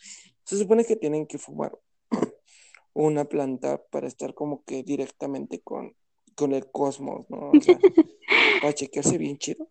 Se 0.44 0.58
supone 0.58 0.84
que 0.84 0.98
tienen 0.98 1.26
que 1.26 1.38
fumar 1.38 1.72
una 2.94 3.24
planta 3.26 3.82
para 3.92 4.08
estar 4.08 4.34
como 4.34 4.64
que 4.66 4.84
directamente 4.84 5.62
con, 5.62 5.96
con 6.36 6.52
el 6.54 6.70
cosmos, 6.70 7.30
¿no? 7.30 7.52
O 7.52 7.62
sea, 7.62 7.78
para 8.64 8.74
chequearse 8.74 9.18
bien 9.18 9.38
chido. 9.38 9.68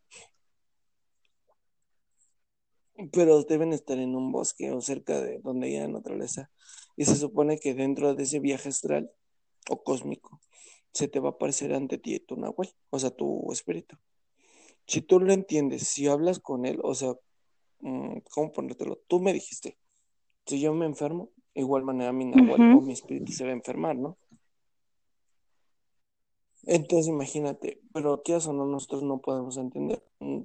Pero 3.10 3.42
deben 3.44 3.72
estar 3.72 3.98
en 3.98 4.14
un 4.14 4.30
bosque 4.30 4.70
o 4.70 4.82
cerca 4.82 5.18
de 5.18 5.38
donde 5.38 5.68
haya 5.68 5.88
naturaleza. 5.88 6.50
Y 6.94 7.06
se 7.06 7.16
supone 7.16 7.58
que 7.58 7.72
dentro 7.72 8.14
de 8.14 8.24
ese 8.24 8.38
viaje 8.38 8.68
astral 8.68 9.10
o 9.70 9.82
cósmico 9.82 10.42
se 10.92 11.08
te 11.08 11.20
va 11.20 11.30
a 11.30 11.32
aparecer 11.32 11.72
ante 11.72 11.96
ti 11.96 12.20
tu 12.20 12.36
nahual, 12.36 12.68
o 12.90 12.98
sea, 12.98 13.08
tu 13.08 13.50
espíritu. 13.50 13.96
Si 14.86 15.00
tú 15.00 15.20
lo 15.20 15.32
entiendes, 15.32 15.88
si 15.88 16.06
hablas 16.06 16.38
con 16.38 16.66
él, 16.66 16.78
o 16.82 16.94
sea, 16.94 17.14
mm, 17.80 18.18
¿cómo 18.30 18.52
ponértelo? 18.52 19.00
Tú 19.08 19.20
me 19.20 19.32
dijiste, 19.32 19.78
si 20.44 20.60
yo 20.60 20.74
me 20.74 20.84
enfermo, 20.84 21.30
igual 21.54 21.82
manera 21.82 22.12
mi 22.12 22.26
nahual 22.26 22.76
o 22.76 22.82
mi 22.82 22.92
espíritu 22.92 23.32
se 23.32 23.44
va 23.44 23.50
a 23.52 23.54
enfermar, 23.54 23.96
¿no? 23.96 24.18
Entonces 26.64 27.08
imagínate, 27.08 27.80
pero 27.92 28.22
qué 28.22 28.36
o 28.36 28.52
no, 28.52 28.66
nosotros 28.66 29.02
no 29.02 29.20
podemos 29.20 29.56
entender. 29.56 30.02
Mm, 30.20 30.42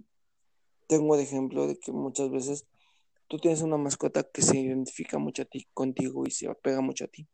Tengo 0.87 1.17
de 1.17 1.23
ejemplo 1.23 1.67
de 1.67 1.77
que 1.77 1.91
muchas 1.91 2.31
veces 2.31 2.65
tú 3.27 3.37
tienes 3.37 3.61
una 3.61 3.77
mascota 3.77 4.23
que 4.23 4.41
se 4.41 4.57
identifica 4.57 5.17
mucho 5.17 5.43
a 5.43 5.45
ti, 5.45 5.67
contigo 5.73 6.25
y 6.25 6.31
se 6.31 6.47
apega 6.47 6.81
mucho 6.81 7.05
a 7.05 7.07
ti. 7.07 7.27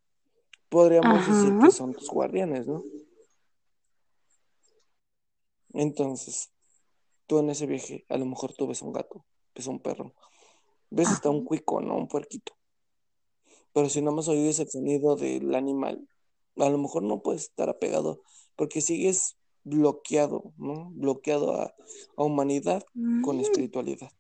Podríamos 0.69 1.25
decir 1.27 1.53
que 1.59 1.71
son 1.71 1.93
tus 1.93 2.09
guardianes, 2.09 2.67
¿no? 2.67 2.83
Entonces, 5.73 6.51
tú 7.27 7.39
en 7.39 7.49
ese 7.51 7.67
viaje, 7.67 8.05
a 8.09 8.17
lo 8.17 8.25
mejor 8.25 8.53
tú 8.53 8.67
ves 8.67 8.81
un 8.81 8.91
gato, 8.91 9.23
ves 9.55 9.67
un 9.67 9.79
perro, 9.79 10.13
ves 10.89 11.09
hasta 11.09 11.29
un 11.29 11.45
cuico, 11.45 11.79
¿no? 11.81 11.95
Un 11.95 12.07
puerquito. 12.07 12.53
Pero 13.71 13.89
si 13.89 14.01
no 14.01 14.11
más 14.11 14.27
oyes 14.27 14.59
el 14.59 14.69
sonido 14.69 15.15
del 15.15 15.53
animal, 15.55 16.07
a 16.57 16.69
lo 16.69 16.77
mejor 16.77 17.03
no 17.03 17.21
puedes 17.21 17.43
estar 17.43 17.69
apegado 17.69 18.21
porque 18.55 18.81
sigues 18.81 19.35
bloqueado, 19.63 20.53
¿no? 20.57 20.91
Bloqueado 20.91 21.53
a, 21.53 21.73
a 22.17 22.23
humanidad 22.23 22.83
con 23.23 23.39
espiritualidad. 23.39 24.11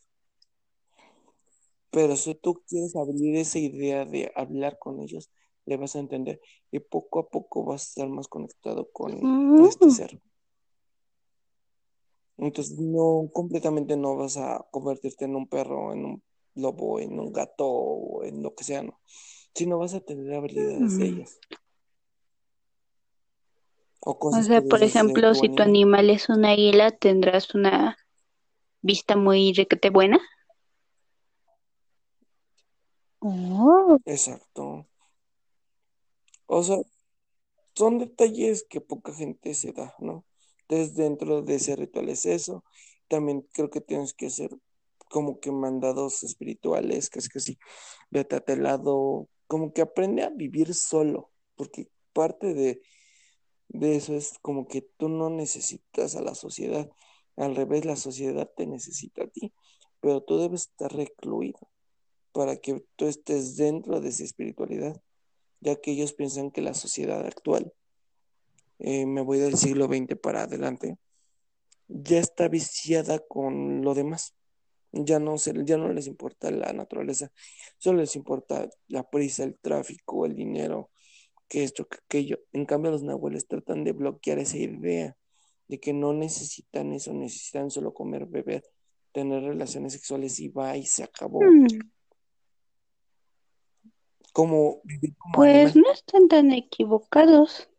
Pero 1.91 2.15
si 2.15 2.33
tú 2.35 2.63
quieres 2.67 2.95
abrir 2.95 3.35
esa 3.35 3.59
idea 3.59 4.05
de 4.05 4.31
hablar 4.35 4.79
con 4.79 4.99
ellos, 4.99 5.29
le 5.65 5.77
vas 5.77 5.95
a 5.95 5.99
entender 5.99 6.41
y 6.71 6.79
poco 6.79 7.19
a 7.19 7.29
poco 7.29 7.63
vas 7.63 7.83
a 7.83 7.87
estar 7.89 8.09
más 8.09 8.27
conectado 8.27 8.89
con 8.91 9.65
este 9.65 9.89
ser. 9.91 10.21
Entonces, 12.37 12.77
no, 12.79 13.29
completamente 13.31 13.95
no 13.95 14.15
vas 14.15 14.37
a 14.37 14.65
convertirte 14.71 15.25
en 15.25 15.35
un 15.35 15.47
perro, 15.47 15.93
en 15.93 16.05
un 16.05 16.23
lobo, 16.55 16.99
en 16.99 17.19
un 17.19 17.31
gato 17.31 17.67
o 17.67 18.23
en 18.23 18.41
lo 18.41 18.55
que 18.55 18.63
sea, 18.63 18.81
¿no? 18.81 18.99
Sino 19.53 19.77
vas 19.77 19.93
a 19.93 20.01
tener 20.01 20.33
habilidades 20.33 20.97
de 20.97 21.05
ellas 21.05 21.39
o 24.05 24.41
sea, 24.43 24.61
por 24.61 24.83
ejemplo, 24.83 25.33
tu 25.33 25.39
si 25.39 25.49
tu 25.49 25.61
animal. 25.61 26.01
animal 26.01 26.09
es 26.09 26.29
un 26.29 26.45
águila, 26.45 26.91
tendrás 26.91 27.55
una 27.55 27.97
vista 28.81 29.15
muy 29.15 29.53
requete 29.53 29.89
buena. 29.89 30.19
Oh. 33.19 33.97
Exacto. 34.05 34.85
O 36.45 36.63
sea, 36.63 36.77
son 37.75 37.99
detalles 37.99 38.65
que 38.69 38.81
poca 38.81 39.13
gente 39.13 39.53
se 39.53 39.71
da, 39.71 39.95
¿no? 39.99 40.25
Entonces, 40.67 40.95
dentro 40.95 41.41
de 41.41 41.55
ese 41.55 41.75
ritual 41.75 42.09
es 42.09 42.25
eso. 42.25 42.63
También 43.07 43.47
creo 43.53 43.69
que 43.69 43.81
tienes 43.81 44.13
que 44.13 44.27
hacer 44.27 44.51
como 45.09 45.39
que 45.39 45.51
mandados 45.51 46.23
espirituales, 46.23 47.09
que 47.09 47.19
es 47.19 47.29
que 47.29 47.39
sí, 47.39 47.57
vete 48.09 48.35
a 48.35 48.39
tal 48.41 48.63
lado, 48.63 49.29
como 49.47 49.71
que 49.71 49.81
aprende 49.81 50.23
a 50.23 50.29
vivir 50.29 50.73
solo, 50.73 51.31
porque 51.55 51.87
parte 52.13 52.53
de, 52.53 52.81
de 53.73 53.95
eso 53.95 54.15
es 54.15 54.37
como 54.41 54.67
que 54.67 54.81
tú 54.81 55.09
no 55.09 55.29
necesitas 55.29 56.15
a 56.15 56.21
la 56.21 56.35
sociedad, 56.35 56.89
al 57.35 57.55
revés, 57.55 57.85
la 57.85 57.95
sociedad 57.95 58.49
te 58.55 58.67
necesita 58.67 59.23
a 59.23 59.27
ti, 59.27 59.51
pero 59.99 60.21
tú 60.21 60.37
debes 60.37 60.61
estar 60.61 60.93
recluido 60.93 61.59
para 62.31 62.57
que 62.57 62.85
tú 62.95 63.07
estés 63.07 63.57
dentro 63.57 63.99
de 63.99 64.09
esa 64.09 64.23
espiritualidad, 64.23 65.01
ya 65.59 65.75
que 65.75 65.91
ellos 65.91 66.13
piensan 66.13 66.51
que 66.51 66.61
la 66.61 66.73
sociedad 66.75 67.25
actual, 67.25 67.73
eh, 68.79 69.05
me 69.05 69.21
voy 69.21 69.39
del 69.39 69.57
siglo 69.57 69.87
XX 69.87 70.15
para 70.21 70.43
adelante, 70.43 70.97
ya 71.87 72.19
está 72.19 72.47
viciada 72.47 73.19
con 73.19 73.81
lo 73.81 73.93
demás. 73.93 74.35
Ya 74.91 75.17
no, 75.17 75.39
se, 75.39 75.53
ya 75.65 75.77
no 75.77 75.91
les 75.91 76.05
importa 76.05 76.51
la 76.51 76.71
naturaleza, 76.71 77.31
solo 77.79 78.01
les 78.01 78.15
importa 78.15 78.69
la 78.87 79.09
prisa, 79.09 79.43
el 79.43 79.57
tráfico, 79.57 80.27
el 80.27 80.35
dinero, 80.35 80.91
que 81.47 81.63
esto, 81.63 81.87
que 81.87 81.97
aquello. 82.05 82.39
En 82.51 82.65
cambio, 82.65 82.91
los 82.91 83.03
nahuales 83.03 83.47
tratan 83.47 83.83
de 83.83 83.91
bloquear 83.91 84.39
esa 84.39 84.57
idea 84.57 85.15
de 85.67 85.79
que 85.79 85.93
no 85.93 86.13
necesitan 86.13 86.93
eso, 86.93 87.13
necesitan 87.13 87.71
solo 87.71 87.93
comer, 87.93 88.25
beber, 88.25 88.63
tener 89.11 89.43
relaciones 89.43 89.93
sexuales 89.93 90.39
y 90.39 90.49
va 90.49 90.75
y 90.77 90.85
se 90.85 91.03
acabó. 91.03 91.41
Mm, 91.41 91.67
Como 94.33 94.81
vivir 94.83 95.15
como 95.17 95.33
Pues 95.35 95.71
animal. 95.71 95.83
no 95.85 95.91
están 95.93 96.27
tan 96.27 96.51
equivocados. 96.51 97.69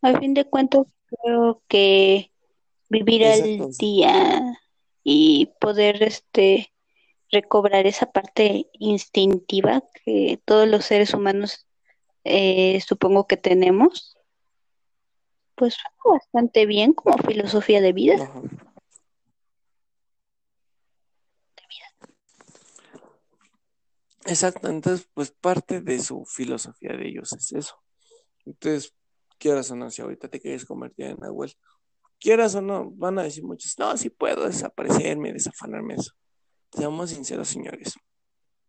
A 0.00 0.18
fin 0.18 0.34
de 0.34 0.44
cuentas, 0.48 0.86
creo 1.06 1.62
que 1.68 2.30
vivir 2.88 3.22
Exacto. 3.22 3.64
al 3.64 3.72
día 3.72 4.58
y 5.02 5.46
poder 5.60 6.02
este 6.02 6.72
recobrar 7.30 7.86
esa 7.86 8.12
parte 8.12 8.68
instintiva 8.74 9.82
que 10.04 10.40
todos 10.44 10.68
los 10.68 10.84
seres 10.84 11.14
humanos 11.14 11.66
eh, 12.24 12.80
supongo 12.80 13.26
que 13.26 13.36
tenemos, 13.36 14.16
pues 15.54 15.76
bastante 16.04 16.66
bien 16.66 16.92
como 16.92 17.16
filosofía 17.18 17.80
de 17.80 17.92
vida. 17.92 18.14
Ajá. 18.22 18.42
Exacto, 24.24 24.68
entonces 24.68 25.08
pues 25.14 25.30
parte 25.32 25.80
de 25.80 25.98
su 25.98 26.24
filosofía 26.24 26.92
de 26.96 27.08
ellos 27.08 27.32
es 27.32 27.52
eso. 27.52 27.76
Entonces, 28.44 28.94
quieras 29.38 29.70
o 29.70 29.76
no, 29.76 29.90
si 29.90 30.02
ahorita 30.02 30.28
te 30.28 30.40
quieres 30.40 30.64
convertir 30.64 31.06
en 31.06 31.16
Nahuel, 31.18 31.52
quieras 32.20 32.54
o 32.54 32.62
no, 32.62 32.90
van 32.90 33.18
a 33.18 33.24
decir 33.24 33.44
muchos, 33.44 33.78
no, 33.78 33.96
sí 33.96 34.10
puedo 34.10 34.46
desaparecerme, 34.46 35.32
desafanarme 35.32 35.94
eso. 35.94 36.12
Seamos 36.72 37.10
sinceros, 37.10 37.48
señores. 37.48 37.94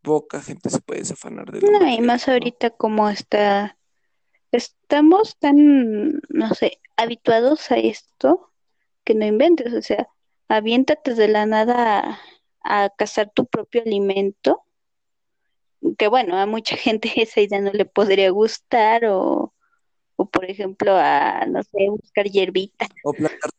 Poca 0.04 0.42
gente 0.42 0.68
se 0.68 0.80
puede 0.80 1.00
desafanar 1.00 1.50
de 1.50 1.62
lo 1.62 1.70
No, 1.70 1.88
y 1.88 2.00
más 2.02 2.28
ahorita 2.28 2.68
como 2.70 3.08
está, 3.08 3.78
estamos 4.52 5.38
tan, 5.38 6.20
no 6.28 6.54
sé, 6.54 6.78
habituados 6.96 7.70
a 7.70 7.76
esto 7.76 8.52
que 9.02 9.14
no 9.14 9.24
inventes, 9.24 9.72
o 9.72 9.80
sea, 9.80 10.06
aviéntate 10.46 11.14
de 11.14 11.28
la 11.28 11.46
nada 11.46 12.20
a, 12.62 12.84
a 12.84 12.90
cazar 12.90 13.32
tu 13.34 13.46
propio 13.46 13.80
alimento, 13.80 14.62
que 15.96 16.08
bueno, 16.08 16.38
a 16.38 16.44
mucha 16.44 16.76
gente 16.76 17.10
esa 17.16 17.40
idea 17.40 17.62
no 17.62 17.72
le 17.72 17.86
podría 17.86 18.30
gustar, 18.30 19.06
o, 19.06 19.54
o 20.16 20.26
por 20.26 20.44
ejemplo 20.44 20.92
a, 20.94 21.46
no 21.46 21.62
sé, 21.62 21.88
buscar 21.88 22.26
hierbita. 22.26 22.86
O 23.04 23.14
plantar. 23.14 23.50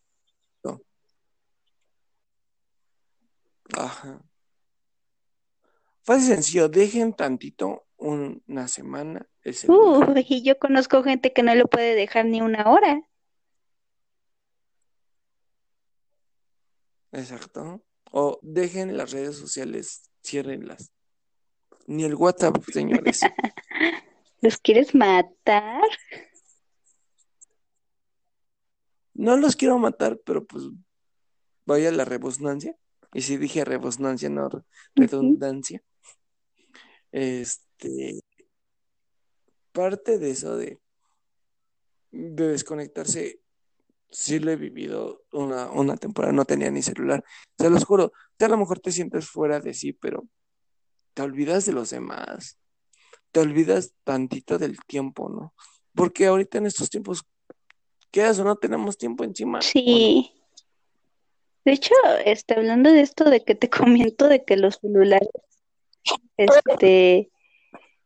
Ajá. 3.73 4.21
Fácil 6.05 6.35
sencillo, 6.35 6.69
dejen 6.69 7.13
tantito 7.13 7.87
una 7.97 8.67
semana. 8.67 9.27
Uh, 9.67 10.13
y 10.15 10.43
yo 10.43 10.59
conozco 10.59 11.01
gente 11.01 11.33
que 11.33 11.41
no 11.41 11.55
lo 11.55 11.67
puede 11.67 11.95
dejar 11.95 12.25
ni 12.25 12.41
una 12.41 12.69
hora. 12.69 13.01
Exacto. 17.11 17.83
O 18.11 18.39
dejen 18.43 18.97
las 18.97 19.11
redes 19.11 19.35
sociales, 19.35 20.11
ciérrenlas. 20.21 20.91
Ni 21.87 22.03
el 22.03 22.13
WhatsApp, 22.13 22.57
señores. 22.71 23.21
¿Los 24.41 24.59
quieres 24.59 24.93
matar? 24.93 25.81
No 29.15 29.37
los 29.37 29.55
quiero 29.55 29.79
matar, 29.79 30.19
pero 30.23 30.45
pues 30.45 30.65
vaya 31.65 31.91
la 31.91 32.05
rebusnancia. 32.05 32.75
Y 33.11 33.21
si 33.21 33.37
dije 33.37 33.65
rebusnancia, 33.65 34.29
no 34.29 34.49
redundancia. 34.95 35.81
Este, 37.15 38.19
parte 39.71 40.19
de 40.19 40.31
eso 40.31 40.57
de, 40.57 40.81
de 42.11 42.47
desconectarse, 42.49 43.39
sí 44.11 44.39
lo 44.39 44.51
he 44.51 44.57
vivido 44.57 45.23
una, 45.31 45.71
una 45.71 45.95
temporada, 45.95 46.33
no 46.33 46.43
tenía 46.43 46.69
ni 46.71 46.81
celular. 46.81 47.23
Se 47.57 47.69
los 47.69 47.85
juro, 47.85 48.11
a 48.37 48.47
lo 48.49 48.57
mejor 48.57 48.81
te 48.81 48.91
sientes 48.91 49.29
fuera 49.29 49.61
de 49.61 49.73
sí, 49.73 49.93
pero 49.93 50.27
te 51.13 51.21
olvidas 51.21 51.65
de 51.65 51.71
los 51.71 51.91
demás. 51.91 52.59
Te 53.31 53.39
olvidas 53.39 53.93
tantito 54.03 54.57
del 54.57 54.77
tiempo, 54.85 55.29
¿no? 55.29 55.53
Porque 55.93 56.25
ahorita 56.25 56.57
en 56.57 56.65
estos 56.65 56.89
tiempos, 56.89 57.23
quedas 58.11 58.39
o 58.39 58.43
no 58.43 58.57
tenemos 58.57 58.97
tiempo 58.97 59.23
encima. 59.23 59.61
Sí. 59.61 60.33
De 61.63 61.71
hecho, 61.71 61.93
está 62.25 62.55
hablando 62.55 62.91
de 62.91 62.99
esto 62.99 63.29
de 63.29 63.41
que 63.41 63.55
te 63.55 63.69
comento 63.69 64.27
de 64.27 64.43
que 64.43 64.57
los 64.57 64.79
celulares, 64.81 65.29
este, 66.37 67.29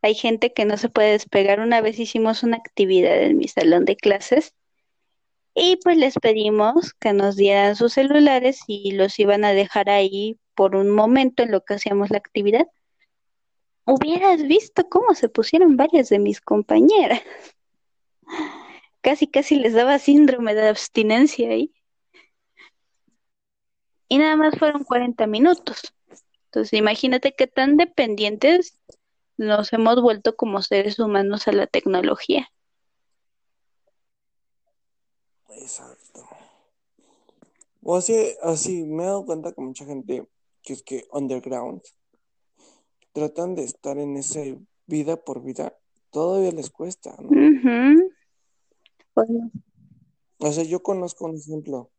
hay 0.01 0.15
gente 0.15 0.53
que 0.53 0.65
no 0.65 0.77
se 0.77 0.89
puede 0.89 1.11
despegar. 1.11 1.59
Una 1.59 1.81
vez 1.81 1.99
hicimos 1.99 2.43
una 2.43 2.57
actividad 2.57 3.21
en 3.21 3.37
mi 3.37 3.47
salón 3.47 3.85
de 3.85 3.95
clases 3.95 4.53
y 5.53 5.77
pues 5.77 5.97
les 5.97 6.15
pedimos 6.15 6.93
que 6.93 7.13
nos 7.13 7.35
dieran 7.35 7.75
sus 7.75 7.93
celulares 7.93 8.61
y 8.67 8.91
los 8.93 9.19
iban 9.19 9.43
a 9.43 9.53
dejar 9.53 9.89
ahí 9.89 10.39
por 10.55 10.75
un 10.75 10.89
momento 10.89 11.43
en 11.43 11.51
lo 11.51 11.61
que 11.63 11.75
hacíamos 11.75 12.11
la 12.11 12.17
actividad. 12.17 12.67
Hubieras 13.85 14.43
visto 14.43 14.87
cómo 14.87 15.15
se 15.15 15.29
pusieron 15.29 15.75
varias 15.75 16.09
de 16.09 16.19
mis 16.19 16.41
compañeras. 16.41 17.21
Casi, 19.01 19.27
casi 19.27 19.55
les 19.55 19.73
daba 19.73 19.97
síndrome 19.97 20.53
de 20.53 20.67
abstinencia 20.67 21.49
ahí. 21.49 21.73
Y 24.09 24.17
nada 24.17 24.35
más 24.35 24.59
fueron 24.59 24.83
40 24.83 25.25
minutos. 25.25 25.93
Entonces, 26.49 26.73
imagínate 26.73 27.35
qué 27.35 27.45
tan 27.45 27.77
dependientes 27.77 28.79
nos 29.37 29.71
hemos 29.71 30.01
vuelto 30.01 30.35
como 30.35 30.61
seres 30.63 30.97
humanos 30.99 31.47
a 31.47 31.51
la 31.51 31.67
tecnología. 31.67 32.49
Exacto. 35.49 36.27
O 37.83 37.95
así, 37.95 38.15
así 38.41 38.83
me 38.83 39.03
he 39.03 39.05
dado 39.05 39.25
cuenta 39.25 39.53
que 39.53 39.61
mucha 39.61 39.85
gente 39.85 40.27
que 40.63 40.73
es 40.73 40.83
que 40.83 41.07
underground 41.11 41.81
tratan 43.13 43.55
de 43.55 43.63
estar 43.63 43.97
en 43.97 44.17
esa 44.17 44.41
vida 44.87 45.17
por 45.17 45.43
vida, 45.43 45.77
todavía 46.11 46.51
les 46.51 46.69
cuesta, 46.69 47.15
¿no? 47.19 47.29
Bueno, 49.15 49.51
O 50.39 50.51
sea, 50.51 50.63
yo 50.63 50.81
conozco 50.81 51.25
un 51.25 51.37
ejemplo, 51.37 51.91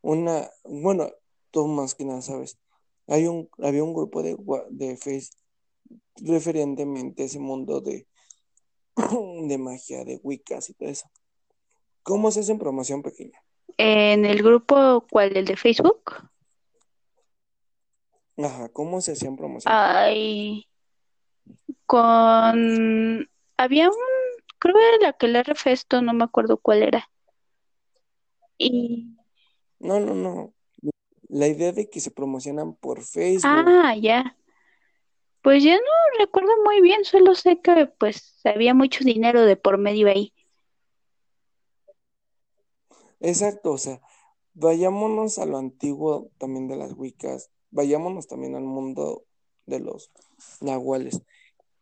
una, 0.00 0.50
bueno, 0.64 1.10
tú 1.50 1.66
más 1.66 1.94
que 1.94 2.04
nada 2.04 2.22
sabes, 2.22 2.58
hay 3.10 3.26
un, 3.26 3.48
había 3.58 3.84
un 3.84 3.92
grupo 3.92 4.22
de, 4.22 4.36
de 4.70 4.96
Face 4.96 5.30
referentemente 6.16 7.22
a 7.22 7.26
ese 7.26 7.38
mundo 7.38 7.80
de, 7.80 8.06
de 8.96 9.58
magia, 9.58 10.04
de 10.04 10.18
Wiccas 10.22 10.70
y 10.70 10.74
todo 10.74 10.88
eso. 10.88 11.10
¿Cómo 12.02 12.30
se 12.30 12.40
hace 12.40 12.52
en 12.52 12.58
promoción 12.58 13.02
pequeña? 13.02 13.38
en 13.82 14.26
el 14.26 14.42
grupo, 14.42 15.06
¿cuál? 15.10 15.34
¿El 15.36 15.46
de 15.46 15.56
Facebook? 15.56 16.28
Ajá, 18.36 18.68
¿cómo 18.70 19.00
se 19.00 19.12
hacía 19.12 19.28
en 19.28 19.36
promoción? 19.36 19.72
Ay, 19.74 20.66
con... 21.86 23.28
Había 23.56 23.88
un, 23.88 23.96
creo 24.58 24.74
que 24.74 24.88
era 24.88 24.96
la 25.00 25.12
que 25.14 25.28
le 25.28 25.42
Festo, 25.54 26.02
no 26.02 26.12
me 26.12 26.24
acuerdo 26.24 26.58
cuál 26.58 26.82
era. 26.82 27.10
Y... 28.58 29.16
No, 29.78 29.98
no, 29.98 30.14
no. 30.14 30.52
La 31.30 31.46
idea 31.46 31.72
de 31.72 31.88
que 31.88 32.00
se 32.00 32.10
promocionan 32.10 32.74
por 32.74 33.02
Facebook. 33.02 33.44
Ah, 33.44 33.94
ya. 33.96 34.36
Pues 35.42 35.62
ya 35.62 35.76
no 35.76 36.18
recuerdo 36.18 36.50
muy 36.64 36.80
bien, 36.82 37.04
solo 37.04 37.34
sé 37.34 37.60
que 37.60 37.86
pues 37.98 38.40
había 38.44 38.74
mucho 38.74 39.04
dinero 39.04 39.42
de 39.42 39.56
por 39.56 39.78
medio 39.78 40.08
ahí. 40.08 40.34
Exacto, 43.20 43.72
o 43.72 43.78
sea, 43.78 44.00
vayámonos 44.54 45.38
a 45.38 45.46
lo 45.46 45.58
antiguo 45.58 46.30
también 46.38 46.68
de 46.68 46.76
las 46.76 46.92
Wiccas, 46.94 47.50
vayámonos 47.70 48.26
también 48.26 48.54
al 48.54 48.64
mundo 48.64 49.24
de 49.66 49.80
los 49.80 50.10
nahuales. 50.60 51.22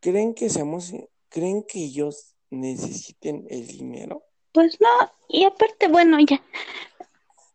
¿Creen 0.01 0.35
que 0.35 0.51
seamos, 0.51 0.93
creen 1.29 1.65
que 1.65 1.85
ellos 1.85 2.37
necesiten 2.51 3.47
el 3.51 3.67
dinero? 3.67 4.25
Pues 4.53 4.81
no, 4.81 5.11
y 5.29 5.45
aparte, 5.45 5.89
bueno, 5.89 6.19
ya, 6.21 6.43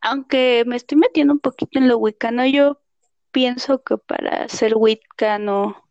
aunque 0.04 0.64
me 0.68 0.76
estoy 0.76 0.98
metiendo 0.98 1.34
un 1.34 1.40
poquito 1.40 1.80
en 1.80 1.88
lo 1.88 1.98
wicano, 1.98 2.46
yo 2.46 2.82
pienso 3.32 3.84
que 3.84 3.98
para 3.98 4.50
ser 4.50 4.74
wicca 4.76 5.40
no, 5.40 5.88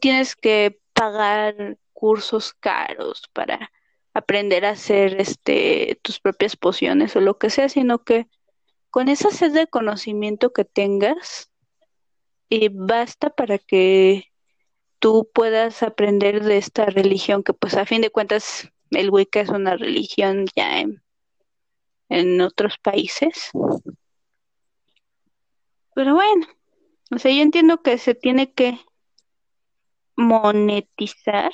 tienes 0.00 0.36
que 0.36 0.80
pagar 0.94 1.76
cursos 1.92 2.54
caros 2.54 3.28
para 3.32 3.72
aprender 4.14 4.64
a 4.64 4.70
hacer 4.70 5.20
este 5.20 5.98
tus 6.02 6.20
propias 6.20 6.56
pociones 6.56 7.16
o 7.16 7.20
lo 7.20 7.36
que 7.38 7.50
sea, 7.50 7.68
sino 7.68 8.04
que 8.04 8.28
con 8.90 9.08
esa 9.08 9.30
sed 9.30 9.52
de 9.52 9.66
conocimiento 9.66 10.52
que 10.52 10.64
tengas, 10.64 11.50
eh, 12.50 12.70
basta 12.72 13.30
para 13.30 13.58
que 13.58 14.32
tú 15.00 15.28
puedas 15.34 15.82
aprender 15.82 16.44
de 16.44 16.58
esta 16.58 16.86
religión 16.86 17.42
que 17.42 17.52
pues 17.54 17.74
a 17.74 17.86
fin 17.86 18.02
de 18.02 18.10
cuentas 18.10 18.70
el 18.92 19.10
Wicca 19.10 19.40
es 19.40 19.48
una 19.48 19.76
religión 19.76 20.46
ya 20.56 20.80
en, 20.80 21.02
en 22.08 22.40
otros 22.40 22.78
países. 22.78 23.50
Pero 25.94 26.14
bueno, 26.14 26.46
o 27.10 27.18
sea, 27.18 27.32
yo 27.32 27.42
entiendo 27.42 27.82
que 27.82 27.98
se 27.98 28.14
tiene 28.14 28.52
que 28.52 28.78
monetizar 30.16 31.52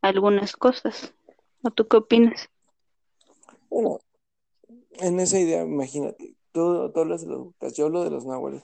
algunas 0.00 0.56
cosas. 0.56 1.14
¿O 1.62 1.70
tú 1.70 1.88
qué 1.88 1.98
opinas? 1.98 2.48
Bueno, 3.68 4.00
en 4.92 5.20
esa 5.20 5.38
idea, 5.38 5.62
imagínate, 5.62 6.36
tú, 6.52 6.90
tú 6.92 7.00
hablas 7.00 7.24
yo 7.24 7.84
hablo 7.84 8.04
de 8.04 8.10
los 8.10 8.24
nahuales, 8.24 8.62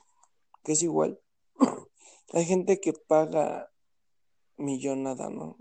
que 0.65 0.73
es 0.73 0.83
igual. 0.83 1.21
Hay 2.33 2.45
gente 2.45 2.81
que 2.81 2.93
paga 2.93 3.71
millonada, 4.57 5.29
¿no? 5.29 5.59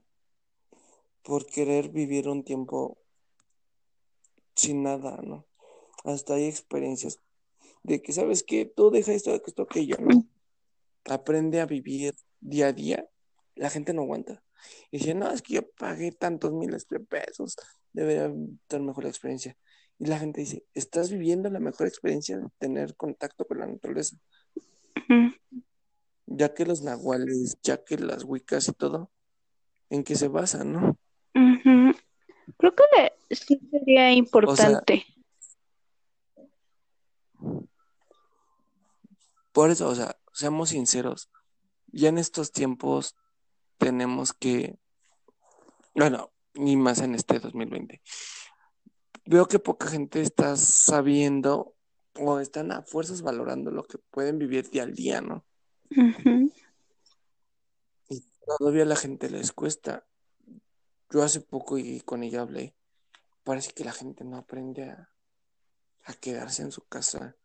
Por 1.24 1.46
querer 1.46 1.90
vivir 1.90 2.30
un 2.30 2.44
tiempo 2.44 2.98
sin 4.56 4.84
nada, 4.84 5.20
¿no? 5.24 5.46
Hasta 6.04 6.36
hay 6.36 6.46
experiencias 6.46 7.20
de 7.84 8.02
que, 8.02 8.14
¿sabes 8.14 8.44
qué? 8.44 8.66
Tú 8.66 8.90
deja 8.90 9.14
esto, 9.14 9.34
esto, 9.34 9.64
aquello, 9.64 9.98
¿no? 10.00 10.26
Aprende 11.06 11.62
a 11.62 11.66
vivir 11.66 12.16
día 12.40 12.68
a 12.68 12.74
día. 12.74 13.08
La 13.56 13.70
gente 13.70 13.94
no 13.94 14.04
aguanta. 14.04 14.44
Y 14.92 14.98
decían, 14.98 15.20
no, 15.20 15.30
es 15.32 15.42
que 15.42 15.56
yo 15.56 15.70
pagué 15.72 16.12
tantos 16.12 16.52
miles 16.52 16.88
de 16.88 17.00
pesos, 17.00 17.56
debería 17.94 18.34
estar 18.64 18.82
mejor 18.82 19.04
la 19.04 19.10
experiencia. 19.10 19.56
Y 20.00 20.08
la 20.08 20.20
gente 20.20 20.42
dice, 20.42 20.66
estás 20.74 21.12
viviendo 21.12 21.50
la 21.50 21.60
mejor 21.60 21.88
experiencia 21.88 22.38
de 22.38 22.48
tener 22.58 22.96
contacto 22.96 23.46
con 23.46 23.60
la 23.60 23.68
naturaleza. 23.68 24.18
Ya 26.26 26.54
que 26.54 26.66
los 26.66 26.82
nahuales, 26.82 27.58
ya 27.62 27.84
que 27.84 27.98
las 27.98 28.24
wicas 28.24 28.68
y 28.68 28.74
todo, 28.74 29.12
¿en 29.90 30.04
qué 30.04 30.16
se 30.16 30.28
basan, 30.28 30.74
no? 30.74 30.98
Creo 32.58 32.74
que 32.76 33.36
sí 33.36 33.60
sería 33.72 34.14
importante. 34.14 35.06
por 39.56 39.72
eso, 39.72 39.88
o 39.88 39.96
sea, 39.96 40.18
seamos 40.34 40.70
sinceros, 40.70 41.30
ya 41.88 42.10
en 42.10 42.18
estos 42.18 42.52
tiempos 42.52 43.16
tenemos 43.78 44.34
que, 44.34 44.78
bueno, 45.94 46.34
ni 46.56 46.76
más 46.76 47.00
en 47.00 47.16
este 47.16 47.40
2020. 47.40 48.02
Veo 49.26 49.48
que 49.48 49.60
poca 49.60 49.88
gente 49.88 50.20
está 50.20 50.58
sabiendo 50.58 51.74
o 52.20 52.40
están 52.40 52.74
a 52.74 52.82
fuerzas 52.82 53.22
valorando 53.22 53.72
lo 53.72 53.84
que 53.84 53.98
pueden 53.98 54.40
vivir 54.40 54.70
día 54.70 54.84
al 54.84 54.94
día, 54.94 55.22
¿no? 55.22 55.46
Y 58.10 58.24
todavía 58.60 58.84
a 58.84 58.88
la 58.88 58.98
gente 58.98 59.30
les 59.30 59.54
cuesta. 59.54 60.06
Yo 61.10 61.24
hace 61.24 61.42
poco 61.42 61.78
y 61.78 62.02
con 62.02 62.24
ella 62.24 62.42
hablé, 62.42 62.76
parece 63.44 63.72
que 63.72 63.86
la 63.86 63.92
gente 63.92 64.24
no 64.24 64.38
aprende 64.38 64.84
a, 64.84 65.10
quedarse 66.22 66.62
en 66.62 66.72
su 66.72 66.84
casa 66.86 67.36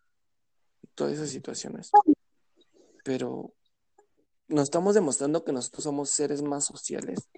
y 0.82 0.88
todas 0.88 1.14
esas 1.14 1.30
situaciones. 1.30 1.90
Pero 3.04 3.54
nos 4.48 4.64
estamos 4.64 4.94
demostrando 4.94 5.44
que 5.44 5.52
nosotros 5.52 5.84
somos 5.84 6.10
seres 6.10 6.42
más 6.42 6.64
sociales 6.64 7.30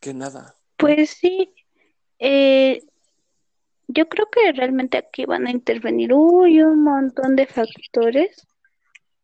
que 0.00 0.14
nada. 0.14 0.56
Pues 0.76 1.10
sí, 1.10 1.54
eh, 2.18 2.82
yo 3.88 4.08
creo 4.08 4.28
que 4.30 4.52
realmente 4.52 4.98
aquí 4.98 5.26
van 5.26 5.46
a 5.46 5.50
intervenir 5.50 6.12
uy, 6.12 6.62
un 6.62 6.82
montón 6.84 7.36
de 7.36 7.46
factores. 7.46 8.46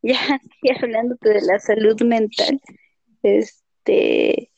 Ya, 0.02 0.40
ya 0.62 0.74
hablándote 0.80 1.30
de 1.30 1.40
la 1.40 1.58
salud 1.58 2.00
mental, 2.02 2.60
este, 3.24 4.52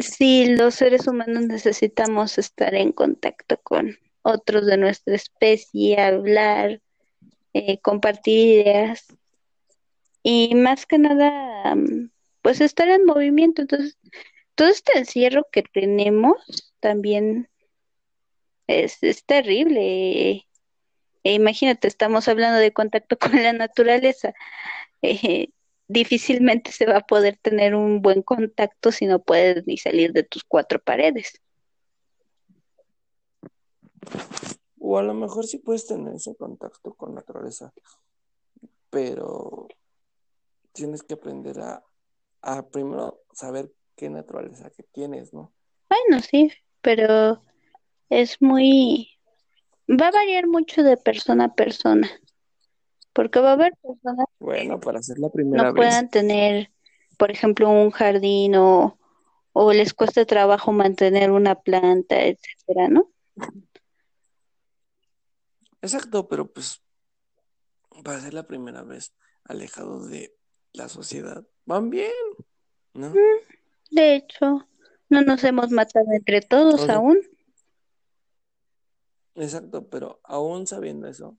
si 0.00 0.56
los 0.56 0.74
seres 0.76 1.06
humanos 1.06 1.46
necesitamos 1.46 2.38
estar 2.38 2.74
en 2.74 2.92
contacto 2.92 3.58
con 3.62 3.98
otros 4.22 4.66
de 4.66 4.76
nuestra 4.76 5.14
especie, 5.14 6.00
hablar, 6.00 6.80
eh, 7.52 7.78
compartir 7.80 8.62
ideas 8.62 9.06
y 10.22 10.54
más 10.54 10.86
que 10.86 10.98
nada, 10.98 11.74
mm, 11.74 12.10
pues 12.42 12.60
estar 12.60 12.88
en 12.88 13.04
movimiento. 13.04 13.62
Entonces, 13.62 13.98
todo 14.54 14.68
este 14.68 14.98
encierro 14.98 15.46
que 15.52 15.62
tenemos 15.62 16.36
también 16.80 17.48
es, 18.66 19.02
es 19.02 19.24
terrible. 19.24 20.46
E 21.24 21.32
imagínate, 21.34 21.88
estamos 21.88 22.28
hablando 22.28 22.58
de 22.58 22.72
contacto 22.72 23.18
con 23.32 23.42
la 23.42 23.52
naturaleza. 23.52 24.34
Eh, 25.02 25.50
difícilmente 25.90 26.70
se 26.70 26.86
va 26.86 26.98
a 26.98 27.06
poder 27.06 27.36
tener 27.36 27.74
un 27.74 28.00
buen 28.00 28.22
contacto 28.22 28.92
si 28.92 29.06
no 29.06 29.18
puedes 29.18 29.66
ni 29.66 29.76
salir 29.76 30.12
de 30.12 30.22
tus 30.22 30.44
cuatro 30.44 30.78
paredes. 30.78 31.40
O 34.78 34.98
a 34.98 35.02
lo 35.02 35.14
mejor 35.14 35.46
sí 35.46 35.58
puedes 35.58 35.86
tener 35.86 36.14
ese 36.14 36.36
contacto 36.36 36.94
con 36.94 37.10
la 37.10 37.16
naturaleza, 37.16 37.72
pero 38.88 39.66
tienes 40.72 41.02
que 41.02 41.14
aprender 41.14 41.58
a, 41.60 41.82
a 42.42 42.68
primero 42.68 43.22
saber 43.32 43.72
qué 43.96 44.08
naturaleza 44.08 44.70
que 44.70 44.84
tienes, 44.84 45.34
¿no? 45.34 45.52
Bueno, 45.88 46.22
sí, 46.22 46.52
pero 46.80 47.42
es 48.08 48.40
muy... 48.40 49.10
Va 49.88 50.06
a 50.06 50.12
variar 50.12 50.46
mucho 50.46 50.84
de 50.84 50.96
persona 50.96 51.46
a 51.46 51.54
persona, 51.54 52.08
porque 53.12 53.40
va 53.40 53.50
a 53.50 53.54
haber 53.54 53.76
personas 53.82 54.26
bueno, 54.40 54.80
para 54.80 54.98
hacer 54.98 55.18
la 55.18 55.28
primera 55.28 55.64
no 55.68 55.74
puedan 55.74 56.08
tener, 56.08 56.70
por 57.18 57.30
ejemplo, 57.30 57.68
un 57.70 57.90
jardín 57.90 58.56
o, 58.56 58.98
o 59.52 59.72
les 59.72 59.94
cueste 59.94 60.24
trabajo 60.26 60.72
mantener 60.72 61.30
una 61.30 61.54
planta, 61.54 62.22
etcétera, 62.24 62.88
¿no? 62.88 63.12
Exacto, 65.82 66.26
pero 66.26 66.50
pues 66.50 66.82
para 68.02 68.20
ser 68.20 68.34
la 68.34 68.46
primera 68.46 68.82
vez 68.82 69.14
alejado 69.44 70.06
de 70.06 70.34
la 70.72 70.88
sociedad, 70.88 71.44
van 71.66 71.90
bien, 71.90 72.10
¿no? 72.94 73.12
De 73.90 74.16
hecho, 74.16 74.66
no 75.10 75.22
nos 75.22 75.44
hemos 75.44 75.70
matado 75.70 76.06
entre 76.12 76.40
todos 76.40 76.88
aún. 76.88 77.18
Exacto, 79.34 79.88
pero 79.88 80.20
aún 80.24 80.66
sabiendo 80.66 81.08
eso, 81.08 81.36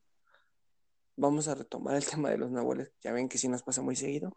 vamos 1.16 1.48
a 1.48 1.56
retomar 1.56 1.96
el 1.96 2.06
tema 2.10 2.30
de 2.30 2.38
los 2.38 2.52
nahuales. 2.52 2.92
Ya 3.02 3.12
ven 3.12 3.30
que 3.30 3.38
sí 3.38 3.48
nos 3.48 3.64
pasa 3.64 3.82
muy 3.82 3.96
seguido. 3.96 4.34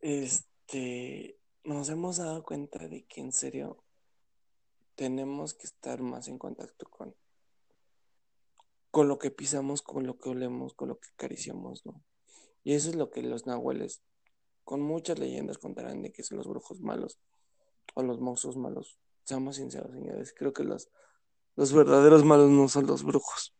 este, 0.00 1.38
nos 1.64 1.88
hemos 1.88 2.18
dado 2.18 2.42
cuenta 2.42 2.88
de 2.88 3.04
que 3.04 3.20
en 3.20 3.32
serio 3.32 3.82
tenemos 4.94 5.54
que 5.54 5.66
estar 5.66 6.02
más 6.02 6.28
en 6.28 6.38
contacto 6.38 6.86
con, 6.88 7.14
con 8.90 9.08
lo 9.08 9.18
que 9.18 9.30
pisamos, 9.30 9.82
con 9.82 10.06
lo 10.06 10.18
que 10.18 10.28
olemos, 10.28 10.74
con 10.74 10.88
lo 10.88 10.98
que 10.98 11.08
acariciamos, 11.14 11.86
¿no? 11.86 12.02
Y 12.64 12.74
eso 12.74 12.90
es 12.90 12.96
lo 12.96 13.10
que 13.10 13.22
los 13.22 13.46
nahuales, 13.46 14.02
con 14.62 14.80
muchas 14.80 15.18
leyendas, 15.18 15.58
contarán 15.58 16.02
de 16.02 16.12
que 16.12 16.22
son 16.22 16.38
los 16.38 16.46
brujos 16.46 16.80
malos 16.80 17.18
o 17.94 18.02
los 18.02 18.20
monstruos 18.20 18.56
malos. 18.56 18.98
Seamos 19.24 19.56
sinceros, 19.56 19.92
señores. 19.92 20.32
Creo 20.36 20.52
que 20.52 20.62
los, 20.62 20.88
los 21.56 21.72
verdaderos 21.72 22.24
malos 22.24 22.50
no 22.50 22.68
son 22.68 22.86
los 22.86 23.02
brujos 23.02 23.52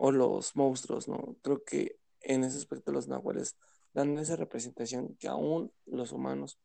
o 0.00 0.12
los 0.12 0.54
monstruos, 0.56 1.08
¿no? 1.08 1.36
Creo 1.42 1.64
que 1.64 1.98
en 2.20 2.44
ese 2.44 2.58
aspecto 2.58 2.92
los 2.92 3.08
nahuales 3.08 3.56
dan 3.92 4.16
esa 4.18 4.36
representación 4.36 5.16
que 5.16 5.28
aún 5.28 5.72
los 5.86 6.12
humanos 6.12 6.58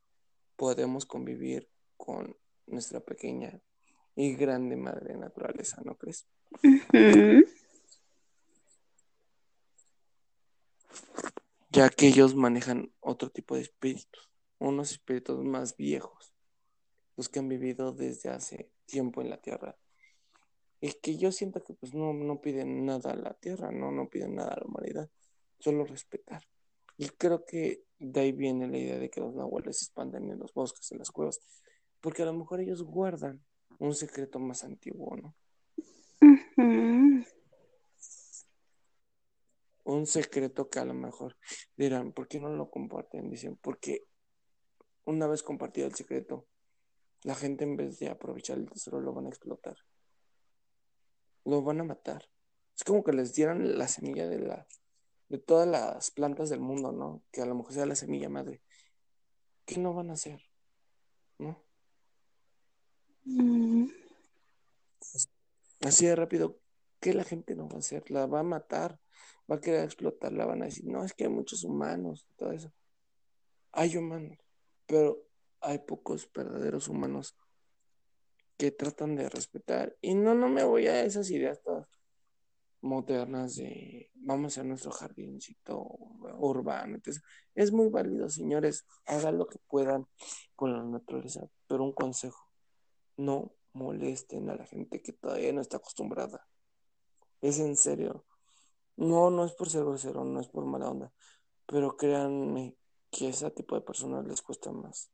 podemos 0.55 1.05
convivir 1.05 1.69
con 1.97 2.37
nuestra 2.67 2.99
pequeña 2.99 3.59
y 4.15 4.35
grande 4.35 4.75
madre 4.75 5.17
naturaleza, 5.17 5.81
¿no 5.83 5.95
crees? 5.95 6.27
ya 11.71 11.89
que 11.89 12.07
ellos 12.07 12.35
manejan 12.35 12.93
otro 12.99 13.31
tipo 13.31 13.55
de 13.55 13.61
espíritus, 13.61 14.29
unos 14.59 14.91
espíritus 14.91 15.43
más 15.43 15.75
viejos, 15.75 16.31
los 17.17 17.29
que 17.29 17.39
han 17.39 17.49
vivido 17.49 17.93
desde 17.93 18.29
hace 18.29 18.69
tiempo 18.85 19.21
en 19.21 19.31
la 19.31 19.41
tierra. 19.41 19.75
Y 20.83 20.91
que 20.99 21.15
yo 21.15 21.31
siento 21.31 21.63
que 21.63 21.73
pues 21.73 21.93
no, 21.93 22.11
no 22.13 22.41
piden 22.41 22.85
nada 22.85 23.11
a 23.11 23.15
la 23.15 23.33
tierra, 23.35 23.71
no, 23.71 23.89
no 23.89 24.09
piden 24.09 24.35
nada 24.35 24.49
a 24.49 24.59
la 24.59 24.65
humanidad, 24.65 25.09
solo 25.57 25.85
respetar. 25.85 26.43
Y 26.97 27.07
creo 27.07 27.45
que 27.45 27.85
de 27.99 28.19
ahí 28.19 28.33
viene 28.33 28.67
la 28.67 28.77
idea 28.77 28.99
de 28.99 29.09
que 29.09 29.21
los 29.21 29.33
nahuales 29.33 29.77
se 29.77 29.85
expanden 29.85 30.29
en 30.29 30.39
los 30.39 30.53
bosques, 30.53 30.91
en 30.91 30.97
las 30.97 31.09
cuevas, 31.09 31.39
porque 32.01 32.23
a 32.23 32.25
lo 32.25 32.33
mejor 32.33 32.59
ellos 32.59 32.83
guardan 32.83 33.41
un 33.79 33.95
secreto 33.95 34.39
más 34.39 34.65
antiguo, 34.65 35.15
¿no? 35.15 35.33
un 39.85 40.05
secreto 40.05 40.69
que 40.69 40.79
a 40.79 40.85
lo 40.85 40.93
mejor 40.93 41.37
dirán, 41.77 42.11
¿por 42.11 42.27
qué 42.27 42.41
no 42.41 42.49
lo 42.49 42.69
comparten? 42.69 43.29
Dicen, 43.29 43.55
porque 43.55 44.03
una 45.05 45.27
vez 45.27 45.43
compartido 45.43 45.87
el 45.87 45.95
secreto, 45.95 46.45
la 47.23 47.35
gente 47.35 47.63
en 47.63 47.77
vez 47.77 47.99
de 47.99 48.09
aprovechar 48.09 48.57
el 48.57 48.69
tesoro 48.69 48.99
lo 48.99 49.13
van 49.13 49.27
a 49.27 49.29
explotar. 49.29 49.77
Lo 51.45 51.61
van 51.61 51.81
a 51.81 51.83
matar. 51.83 52.29
Es 52.75 52.83
como 52.83 53.03
que 53.03 53.13
les 53.13 53.33
dieran 53.33 53.77
la 53.77 53.87
semilla 53.87 54.27
de 54.27 54.39
la 54.39 54.67
de 55.29 55.39
todas 55.39 55.67
las 55.67 56.11
plantas 56.11 56.49
del 56.49 56.59
mundo, 56.59 56.91
¿no? 56.91 57.23
Que 57.31 57.41
a 57.41 57.45
lo 57.45 57.55
mejor 57.55 57.73
sea 57.73 57.85
la 57.85 57.95
semilla 57.95 58.29
madre. 58.29 58.61
¿Qué 59.65 59.79
no 59.79 59.93
van 59.93 60.11
a 60.11 60.13
hacer? 60.13 60.41
¿No? 61.39 61.63
Mm. 63.25 63.87
Así 65.81 66.05
de 66.05 66.15
rápido, 66.15 66.59
¿qué 66.99 67.13
la 67.13 67.23
gente 67.23 67.55
no 67.55 67.67
va 67.67 67.77
a 67.77 67.79
hacer? 67.79 68.11
La 68.11 68.27
va 68.27 68.41
a 68.41 68.43
matar 68.43 68.99
va 69.49 69.55
a 69.55 69.61
querer 69.61 69.83
explotarla, 69.83 70.45
van 70.45 70.61
a 70.61 70.65
decir, 70.65 70.85
no, 70.85 71.03
es 71.03 71.13
que 71.13 71.25
hay 71.25 71.29
muchos 71.29 71.63
humanos, 71.63 72.27
todo 72.35 72.51
eso. 72.51 72.71
Hay 73.71 73.97
humanos, 73.97 74.37
pero 74.85 75.25
hay 75.61 75.79
pocos 75.79 76.29
verdaderos 76.31 76.87
humanos 76.87 77.35
que 78.57 78.71
tratan 78.71 79.15
de 79.15 79.29
respetar. 79.29 79.95
Y 80.01 80.15
no, 80.15 80.35
no 80.35 80.49
me 80.49 80.63
voy 80.63 80.87
a 80.87 81.03
esas 81.03 81.29
ideas 81.29 81.61
todas 81.63 81.87
modernas 82.83 83.55
de 83.55 84.11
vamos 84.15 84.57
a 84.57 84.63
nuestro 84.63 84.91
jardincito 84.91 85.81
urbano. 86.37 86.95
Entonces, 86.95 87.23
es 87.55 87.71
muy 87.71 87.89
válido, 87.89 88.29
señores, 88.29 88.85
hagan 89.05 89.37
lo 89.37 89.47
que 89.47 89.57
puedan 89.67 90.05
con 90.55 90.73
la 90.73 90.83
naturaleza, 90.83 91.47
pero 91.67 91.83
un 91.83 91.93
consejo, 91.93 92.49
no 93.17 93.55
molesten 93.73 94.49
a 94.49 94.55
la 94.55 94.65
gente 94.65 95.01
que 95.01 95.13
todavía 95.13 95.53
no 95.53 95.61
está 95.61 95.77
acostumbrada. 95.77 96.45
Es 97.41 97.59
en 97.59 97.75
serio. 97.75 98.25
No, 98.95 99.31
no 99.31 99.45
es 99.45 99.53
por 99.53 99.69
ser 99.69 99.83
grosero, 99.83 100.23
no 100.23 100.39
es 100.39 100.47
por 100.47 100.65
mala 100.65 100.89
onda, 100.89 101.13
pero 101.65 101.97
créanme 101.97 102.77
que 103.09 103.29
ese 103.29 103.49
tipo 103.51 103.75
de 103.75 103.81
personas 103.81 104.25
les 104.27 104.41
cuesta 104.41 104.71
más. 104.71 105.09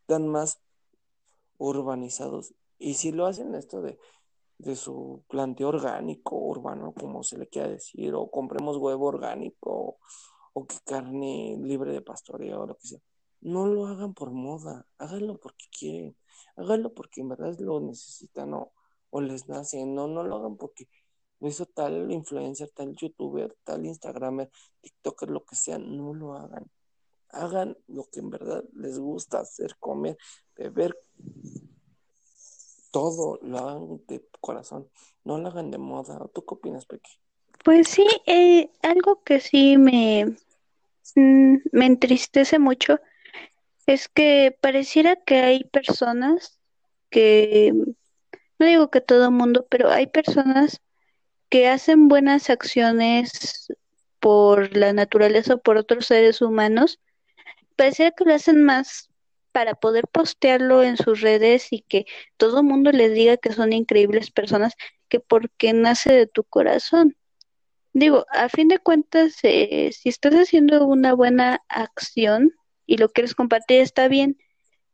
Están 0.00 0.26
más 0.26 0.60
urbanizados. 1.58 2.54
Y 2.80 2.94
si 2.94 3.12
lo 3.12 3.26
hacen 3.26 3.54
esto 3.54 3.82
de, 3.82 3.98
de 4.58 4.74
su 4.74 5.22
planteo 5.28 5.68
orgánico, 5.68 6.36
urbano, 6.36 6.94
como 6.94 7.22
se 7.22 7.36
le 7.36 7.46
quiera 7.46 7.68
decir, 7.68 8.14
o 8.14 8.30
compremos 8.30 8.78
huevo 8.78 9.06
orgánico, 9.06 9.98
o 10.54 10.66
que 10.66 10.76
carne 10.84 11.58
libre 11.60 11.92
de 11.92 12.00
pastoreo, 12.00 12.66
lo 12.66 12.76
que 12.76 12.88
sea, 12.88 13.00
no 13.42 13.66
lo 13.66 13.86
hagan 13.86 14.14
por 14.14 14.30
moda, 14.30 14.86
háganlo 14.98 15.38
porque 15.38 15.66
quieren, 15.78 16.16
háganlo 16.56 16.94
porque 16.94 17.20
en 17.20 17.28
verdad 17.28 17.54
lo 17.58 17.80
necesitan 17.80 18.54
o, 18.54 18.72
o 19.10 19.20
les 19.20 19.46
nace, 19.46 19.84
no, 19.84 20.08
no 20.08 20.22
lo 20.24 20.36
hagan 20.36 20.56
porque 20.56 20.88
lo 21.38 21.48
hizo 21.48 21.66
tal 21.66 22.10
influencer, 22.10 22.70
tal 22.74 22.94
youtuber, 22.96 23.56
tal 23.62 23.84
instagramer, 23.84 24.50
tiktoker, 24.80 25.30
lo 25.30 25.44
que 25.44 25.56
sea, 25.56 25.78
no 25.78 26.14
lo 26.14 26.34
hagan. 26.34 26.70
Hagan 27.28 27.76
lo 27.88 28.08
que 28.10 28.20
en 28.20 28.30
verdad 28.30 28.64
les 28.74 28.98
gusta 28.98 29.40
hacer, 29.40 29.76
comer, 29.78 30.16
beber, 30.56 30.98
todo 32.90 33.38
lo 33.42 33.58
hagan 33.58 34.00
de 34.06 34.24
corazón, 34.40 34.88
no 35.24 35.38
lo 35.38 35.48
hagan 35.48 35.70
de 35.70 35.78
moda. 35.78 36.28
¿Tú 36.34 36.44
qué 36.44 36.54
opinas, 36.54 36.86
Peque? 36.86 37.10
Pues 37.64 37.88
sí, 37.88 38.06
eh, 38.26 38.70
algo 38.82 39.22
que 39.22 39.40
sí 39.40 39.76
me, 39.76 40.36
mm, 41.14 41.56
me 41.72 41.86
entristece 41.86 42.58
mucho 42.58 42.98
es 43.86 44.08
que 44.08 44.56
pareciera 44.60 45.16
que 45.16 45.40
hay 45.40 45.64
personas 45.64 46.58
que, 47.10 47.72
no 48.58 48.66
digo 48.66 48.90
que 48.90 49.00
todo 49.00 49.26
el 49.26 49.32
mundo, 49.32 49.66
pero 49.68 49.90
hay 49.90 50.06
personas 50.06 50.80
que 51.48 51.68
hacen 51.68 52.08
buenas 52.08 52.48
acciones 52.50 53.68
por 54.20 54.76
la 54.76 54.92
naturaleza 54.92 55.54
o 55.54 55.58
por 55.60 55.76
otros 55.76 56.06
seres 56.06 56.40
humanos, 56.40 57.00
pareciera 57.76 58.12
que 58.12 58.24
lo 58.24 58.34
hacen 58.34 58.62
más 58.62 59.09
para 59.52 59.74
poder 59.74 60.06
postearlo 60.08 60.82
en 60.82 60.96
sus 60.96 61.20
redes 61.20 61.68
y 61.72 61.82
que 61.82 62.06
todo 62.36 62.62
mundo 62.62 62.92
les 62.92 63.12
diga 63.12 63.36
que 63.36 63.52
son 63.52 63.72
increíbles 63.72 64.30
personas, 64.30 64.74
que 65.08 65.20
porque 65.20 65.72
nace 65.72 66.12
de 66.12 66.26
tu 66.26 66.44
corazón. 66.44 67.16
Digo, 67.92 68.24
a 68.30 68.48
fin 68.48 68.68
de 68.68 68.78
cuentas, 68.78 69.38
eh, 69.42 69.90
si 69.92 70.08
estás 70.08 70.34
haciendo 70.34 70.86
una 70.86 71.12
buena 71.14 71.62
acción 71.68 72.52
y 72.86 72.98
lo 72.98 73.08
quieres 73.08 73.34
compartir, 73.34 73.80
está 73.80 74.08
bien, 74.08 74.38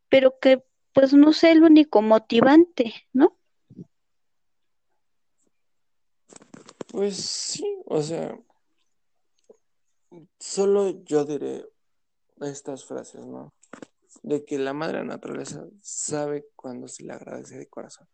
pero 0.08 0.38
que 0.40 0.62
pues 0.92 1.12
no 1.12 1.34
sea 1.34 1.52
el 1.52 1.62
único 1.62 2.00
motivante, 2.00 2.94
¿no? 3.12 3.36
Pues 6.88 7.16
sí, 7.16 7.82
o 7.84 8.00
sea, 8.00 8.38
solo 10.38 11.04
yo 11.04 11.26
diré 11.26 11.66
estas 12.40 12.84
frases, 12.86 13.26
¿no? 13.26 13.52
De 14.26 14.44
que 14.44 14.58
la 14.58 14.72
madre 14.72 15.04
naturaleza 15.04 15.68
sabe 15.80 16.48
cuando 16.56 16.88
se 16.88 17.04
le 17.04 17.12
agradece 17.12 17.58
de 17.58 17.68
corazón. 17.68 18.08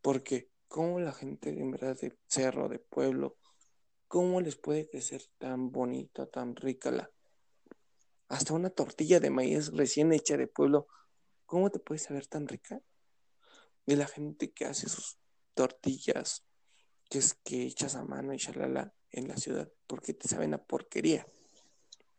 Porque, 0.00 0.52
¿cómo 0.68 1.00
la 1.00 1.10
gente 1.10 1.48
en 1.48 1.72
verdad 1.72 1.98
de 2.00 2.16
cerro, 2.28 2.68
de 2.68 2.78
pueblo, 2.78 3.36
cómo 4.06 4.40
les 4.40 4.54
puede 4.54 4.88
crecer 4.88 5.22
tan 5.38 5.72
bonita, 5.72 6.26
tan 6.26 6.54
rica 6.54 6.92
la. 6.92 7.10
Hasta 8.28 8.54
una 8.54 8.70
tortilla 8.70 9.18
de 9.18 9.30
maíz 9.30 9.72
recién 9.72 10.12
hecha 10.12 10.36
de 10.36 10.46
pueblo, 10.46 10.86
¿cómo 11.44 11.70
te 11.70 11.80
puede 11.80 11.98
saber 11.98 12.28
tan 12.28 12.46
rica? 12.46 12.80
De 13.84 13.96
la 13.96 14.06
gente 14.06 14.52
que 14.52 14.64
hace 14.64 14.88
sus 14.88 15.18
tortillas, 15.54 16.44
que 17.10 17.18
es 17.18 17.34
que 17.34 17.64
echas 17.64 17.96
a 17.96 18.04
mano 18.04 18.32
y 18.32 18.36
shalala 18.36 18.94
en 19.10 19.26
la 19.26 19.36
ciudad, 19.36 19.68
porque 19.88 20.14
te 20.14 20.28
saben 20.28 20.54
a 20.54 20.62
porquería. 20.62 21.26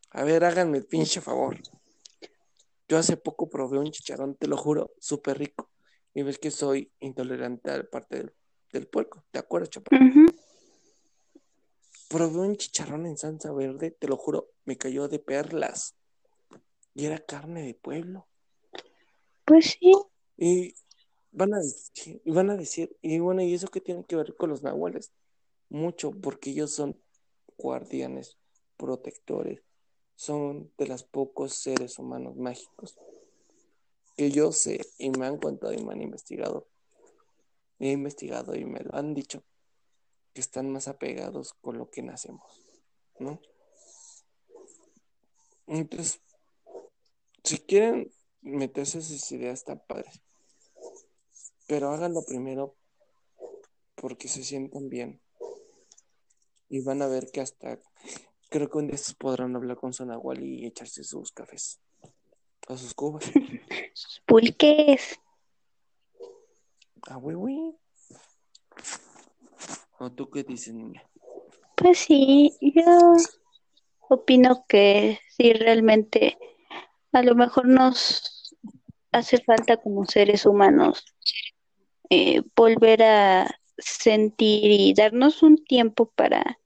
A 0.09 0.25
ver, 0.25 0.43
háganme 0.43 0.79
el 0.79 0.85
pinche 0.85 1.21
favor. 1.21 1.57
Yo 2.89 2.97
hace 2.97 3.17
poco 3.17 3.49
probé 3.49 3.77
un 3.77 3.91
chicharrón, 3.91 4.35
te 4.35 4.47
lo 4.47 4.57
juro, 4.57 4.91
súper 4.99 5.37
rico. 5.37 5.69
Y 6.15 6.23
ves 6.23 6.39
que 6.39 6.49
soy 6.49 6.91
intolerante 6.99 7.69
a 7.69 7.77
la 7.77 7.83
parte 7.83 8.17
del, 8.17 8.33
del 8.73 8.87
puerco, 8.87 9.23
¿te 9.29 9.37
acuerdas, 9.37 9.69
chaparro? 9.69 10.03
Probé 12.09 12.39
un 12.39 12.55
chicharrón 12.55 13.05
en 13.05 13.15
salsa 13.15 13.51
verde, 13.51 13.91
te 13.91 14.07
lo 14.07 14.17
juro, 14.17 14.49
me 14.65 14.75
cayó 14.75 15.07
de 15.07 15.19
perlas. 15.19 15.95
Y 16.95 17.05
era 17.05 17.19
carne 17.19 17.61
de 17.61 17.75
pueblo. 17.75 18.27
Pues 19.45 19.77
sí, 19.79 19.91
Y 20.35 20.73
van 21.31 21.53
a 21.53 21.59
decir, 21.59 22.19
y 22.25 22.31
van 22.31 22.49
a 22.49 22.57
decir, 22.57 22.97
y 23.03 23.19
bueno, 23.19 23.43
¿y 23.43 23.53
eso 23.53 23.67
qué 23.67 23.81
tiene 23.81 24.03
que 24.03 24.15
ver 24.15 24.35
con 24.35 24.49
los 24.49 24.63
nahuales? 24.63 25.11
Mucho, 25.69 26.09
porque 26.09 26.49
ellos 26.49 26.73
son 26.73 26.99
guardianes, 27.55 28.39
protectores, 28.77 29.61
son 30.19 30.69
de 30.77 30.85
los 30.85 31.03
pocos 31.03 31.53
seres 31.53 31.97
humanos 31.97 32.35
mágicos 32.35 32.97
que 34.17 34.31
yo 34.31 34.51
sé 34.51 34.81
y 34.97 35.11
me 35.11 35.25
han 35.25 35.37
contado 35.37 35.71
y 35.71 35.81
me 35.81 35.93
han 35.93 36.01
investigado. 36.01 36.67
He 37.79 37.91
investigado 37.91 38.53
y 38.53 38.65
me 38.65 38.81
lo 38.81 38.93
han 38.95 39.13
dicho 39.13 39.45
que 40.33 40.41
están 40.41 40.69
más 40.73 40.89
apegados 40.89 41.53
con 41.53 41.77
lo 41.77 41.89
que 41.89 42.01
nacemos, 42.01 42.65
¿no? 43.17 43.39
Entonces, 45.67 46.19
si 47.45 47.59
quieren 47.59 48.11
meterse 48.41 48.99
esas 48.99 49.31
ideas, 49.31 49.59
está 49.59 49.81
padre. 49.81 50.11
Pero 51.65 51.91
háganlo 51.91 52.25
primero 52.25 52.75
porque 53.95 54.27
se 54.27 54.43
sientan 54.43 54.89
bien. 54.89 55.21
Y 56.67 56.81
van 56.81 57.01
a 57.01 57.07
ver 57.07 57.31
que 57.31 57.39
hasta, 57.39 57.79
creo 58.49 58.69
que 58.69 58.77
un 58.77 58.87
día 58.87 58.95
estos 58.95 59.15
podrán 59.15 59.55
hablar 59.55 59.77
con 59.77 59.93
su 59.93 60.05
nahual 60.05 60.43
y 60.43 60.65
echarse 60.65 61.03
sus 61.03 61.31
cafés. 61.31 61.79
O 62.67 62.77
sus 62.77 62.93
cubas. 62.93 63.23
sus 63.93 64.21
pulques. 64.25 65.19
Ah, 67.07 67.15
güey, 67.15 67.35
güey. 67.35 67.75
¿O 69.99 70.11
tú 70.11 70.29
qué 70.29 70.43
dices, 70.43 70.73
niña? 70.73 71.03
Pues 71.75 71.99
sí, 71.99 72.55
yo 72.61 73.15
opino 74.09 74.65
que 74.67 75.19
sí, 75.37 75.53
realmente 75.53 76.37
a 77.11 77.21
lo 77.21 77.35
mejor 77.35 77.67
nos 77.67 78.55
hace 79.11 79.39
falta 79.39 79.77
como 79.77 80.05
seres 80.05 80.45
humanos 80.45 81.05
eh, 82.09 82.41
volver 82.55 83.03
a 83.03 83.59
sentir 83.77 84.71
y 84.71 84.93
darnos 84.93 85.41
un 85.41 85.63
tiempo 85.63 86.11
para 86.15 86.58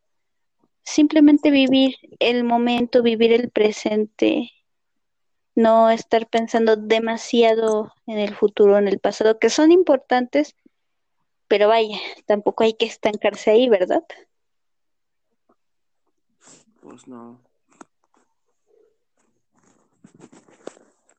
simplemente 0.84 1.52
vivir 1.52 1.96
el 2.20 2.44
momento, 2.44 3.02
vivir 3.04 3.34
el 3.34 3.50
presente, 3.50 4.52
no 5.56 5.90
estar 5.90 6.28
pensando 6.28 6.76
demasiado 6.76 7.94
en 8.06 8.20
el 8.20 8.36
futuro, 8.36 8.78
en 8.78 8.88
el 8.88 9.00
pasado, 9.00 9.40
que 9.40 9.50
son 9.50 9.72
importantes, 9.72 10.56
pero 11.48 11.68
vaya, 11.68 11.98
tampoco 12.26 12.64
hay 12.64 12.74
que 12.74 12.86
estancarse 12.86 13.52
ahí, 13.52 13.70
¿verdad? 13.70 14.04
Pues 16.82 17.08
no. 17.08 17.40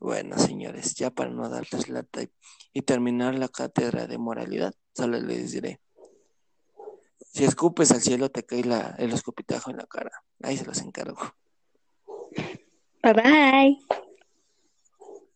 Bueno, 0.01 0.37
señores, 0.39 0.95
ya 0.95 1.11
para 1.11 1.31
no 1.31 1.49
darles 1.49 1.89
lata 1.89 2.23
y, 2.23 2.31
y 2.75 2.83
terminar 2.83 3.37
la 3.37 3.49
cátedra 3.49 4.07
de 4.07 4.19
moralidad, 4.19 4.75
solo 4.93 5.19
les 5.19 5.53
diré. 5.53 5.81
Si 7.35 7.43
escupes 7.43 7.91
al 7.91 8.01
cielo, 8.01 8.31
te 8.31 8.45
cae 8.45 8.63
la, 8.63 8.95
el 8.97 9.13
escupitajo 9.13 9.69
en 9.69 9.79
la 9.79 9.87
cara. 9.87 10.13
Ahí 10.41 10.57
se 10.57 10.65
los 10.65 10.81
encargo. 10.81 11.19
Bye 13.03 13.13
bye. 13.13 13.79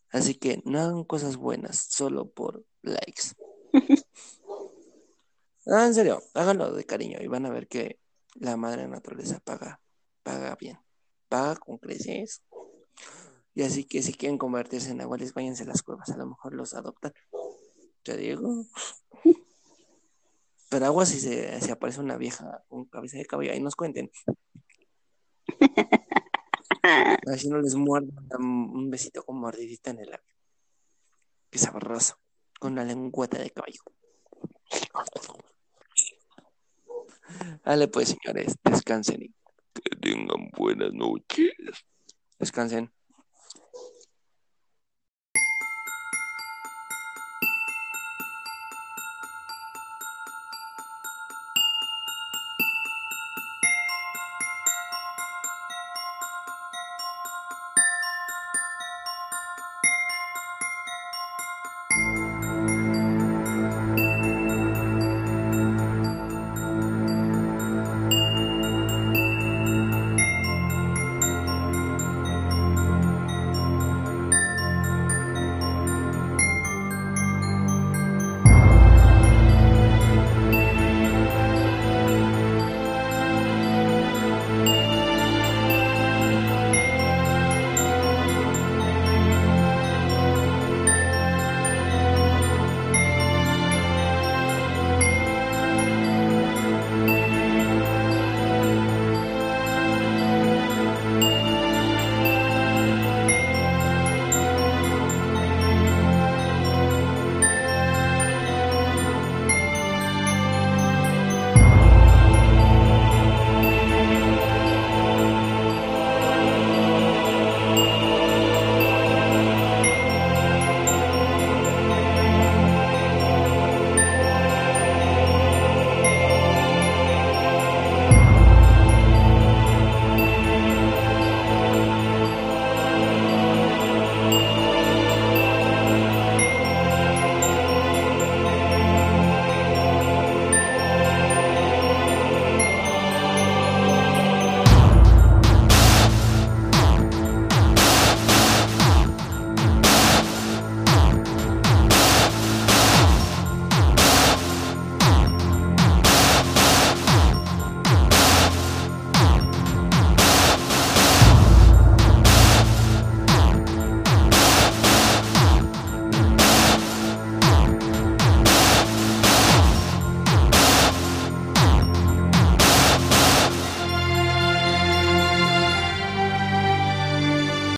Así 0.09 0.35
que 0.35 0.61
no 0.63 0.79
hagan 0.79 1.03
cosas 1.03 1.35
buenas 1.35 1.77
solo 1.77 2.29
por 2.29 2.63
likes. 2.81 3.35
Ah, 5.71 5.85
en 5.85 5.93
serio, 5.93 6.23
háganlo 6.33 6.73
de 6.73 6.83
cariño 6.83 7.19
y 7.21 7.27
van 7.27 7.45
a 7.45 7.51
ver 7.51 7.67
que 7.67 7.99
la 8.33 8.57
madre 8.57 8.87
naturaleza 8.87 9.39
paga, 9.39 9.79
paga 10.23 10.55
bien, 10.55 10.79
paga 11.27 11.57
con 11.57 11.77
creces. 11.77 12.41
Y 13.53 13.61
así 13.61 13.83
que 13.83 14.01
si 14.01 14.13
quieren 14.13 14.39
convertirse 14.39 14.89
en 14.89 15.01
aguales, 15.01 15.31
váyanse 15.35 15.63
a 15.63 15.67
las 15.67 15.83
cuevas, 15.83 16.09
a 16.09 16.17
lo 16.17 16.25
mejor 16.25 16.55
los 16.55 16.73
adoptan. 16.73 17.13
Te 18.01 18.17
digo. 18.17 18.65
Pero 20.69 20.85
agua 20.85 21.05
si 21.05 21.19
se, 21.19 21.71
aparece 21.71 21.99
una 21.99 22.15
vieja 22.17 22.63
con 22.67 22.85
cabeza 22.85 23.17
de 23.17 23.25
caballo, 23.25 23.51
ahí 23.51 23.59
nos 23.59 23.75
cuenten. 23.75 24.11
Así 27.27 27.49
no 27.49 27.59
les 27.59 27.75
muerdan 27.75 28.41
un 28.41 28.89
besito 28.89 29.23
con 29.23 29.39
mordidita 29.39 29.89
en 29.91 29.99
el 29.99 30.11
labio. 30.11 30.35
Qué 31.49 31.57
sabroso. 31.57 32.19
Con 32.59 32.75
la 32.75 32.83
lengüeta 32.83 33.39
de 33.39 33.49
caballo. 33.49 33.81
Dale 37.63 37.87
pues, 37.87 38.09
señores, 38.09 38.55
descansen 38.63 39.23
y 39.23 39.33
que 39.73 39.95
tengan 39.95 40.49
buenas 40.57 40.93
noches. 40.93 41.53
Descansen. 42.37 42.91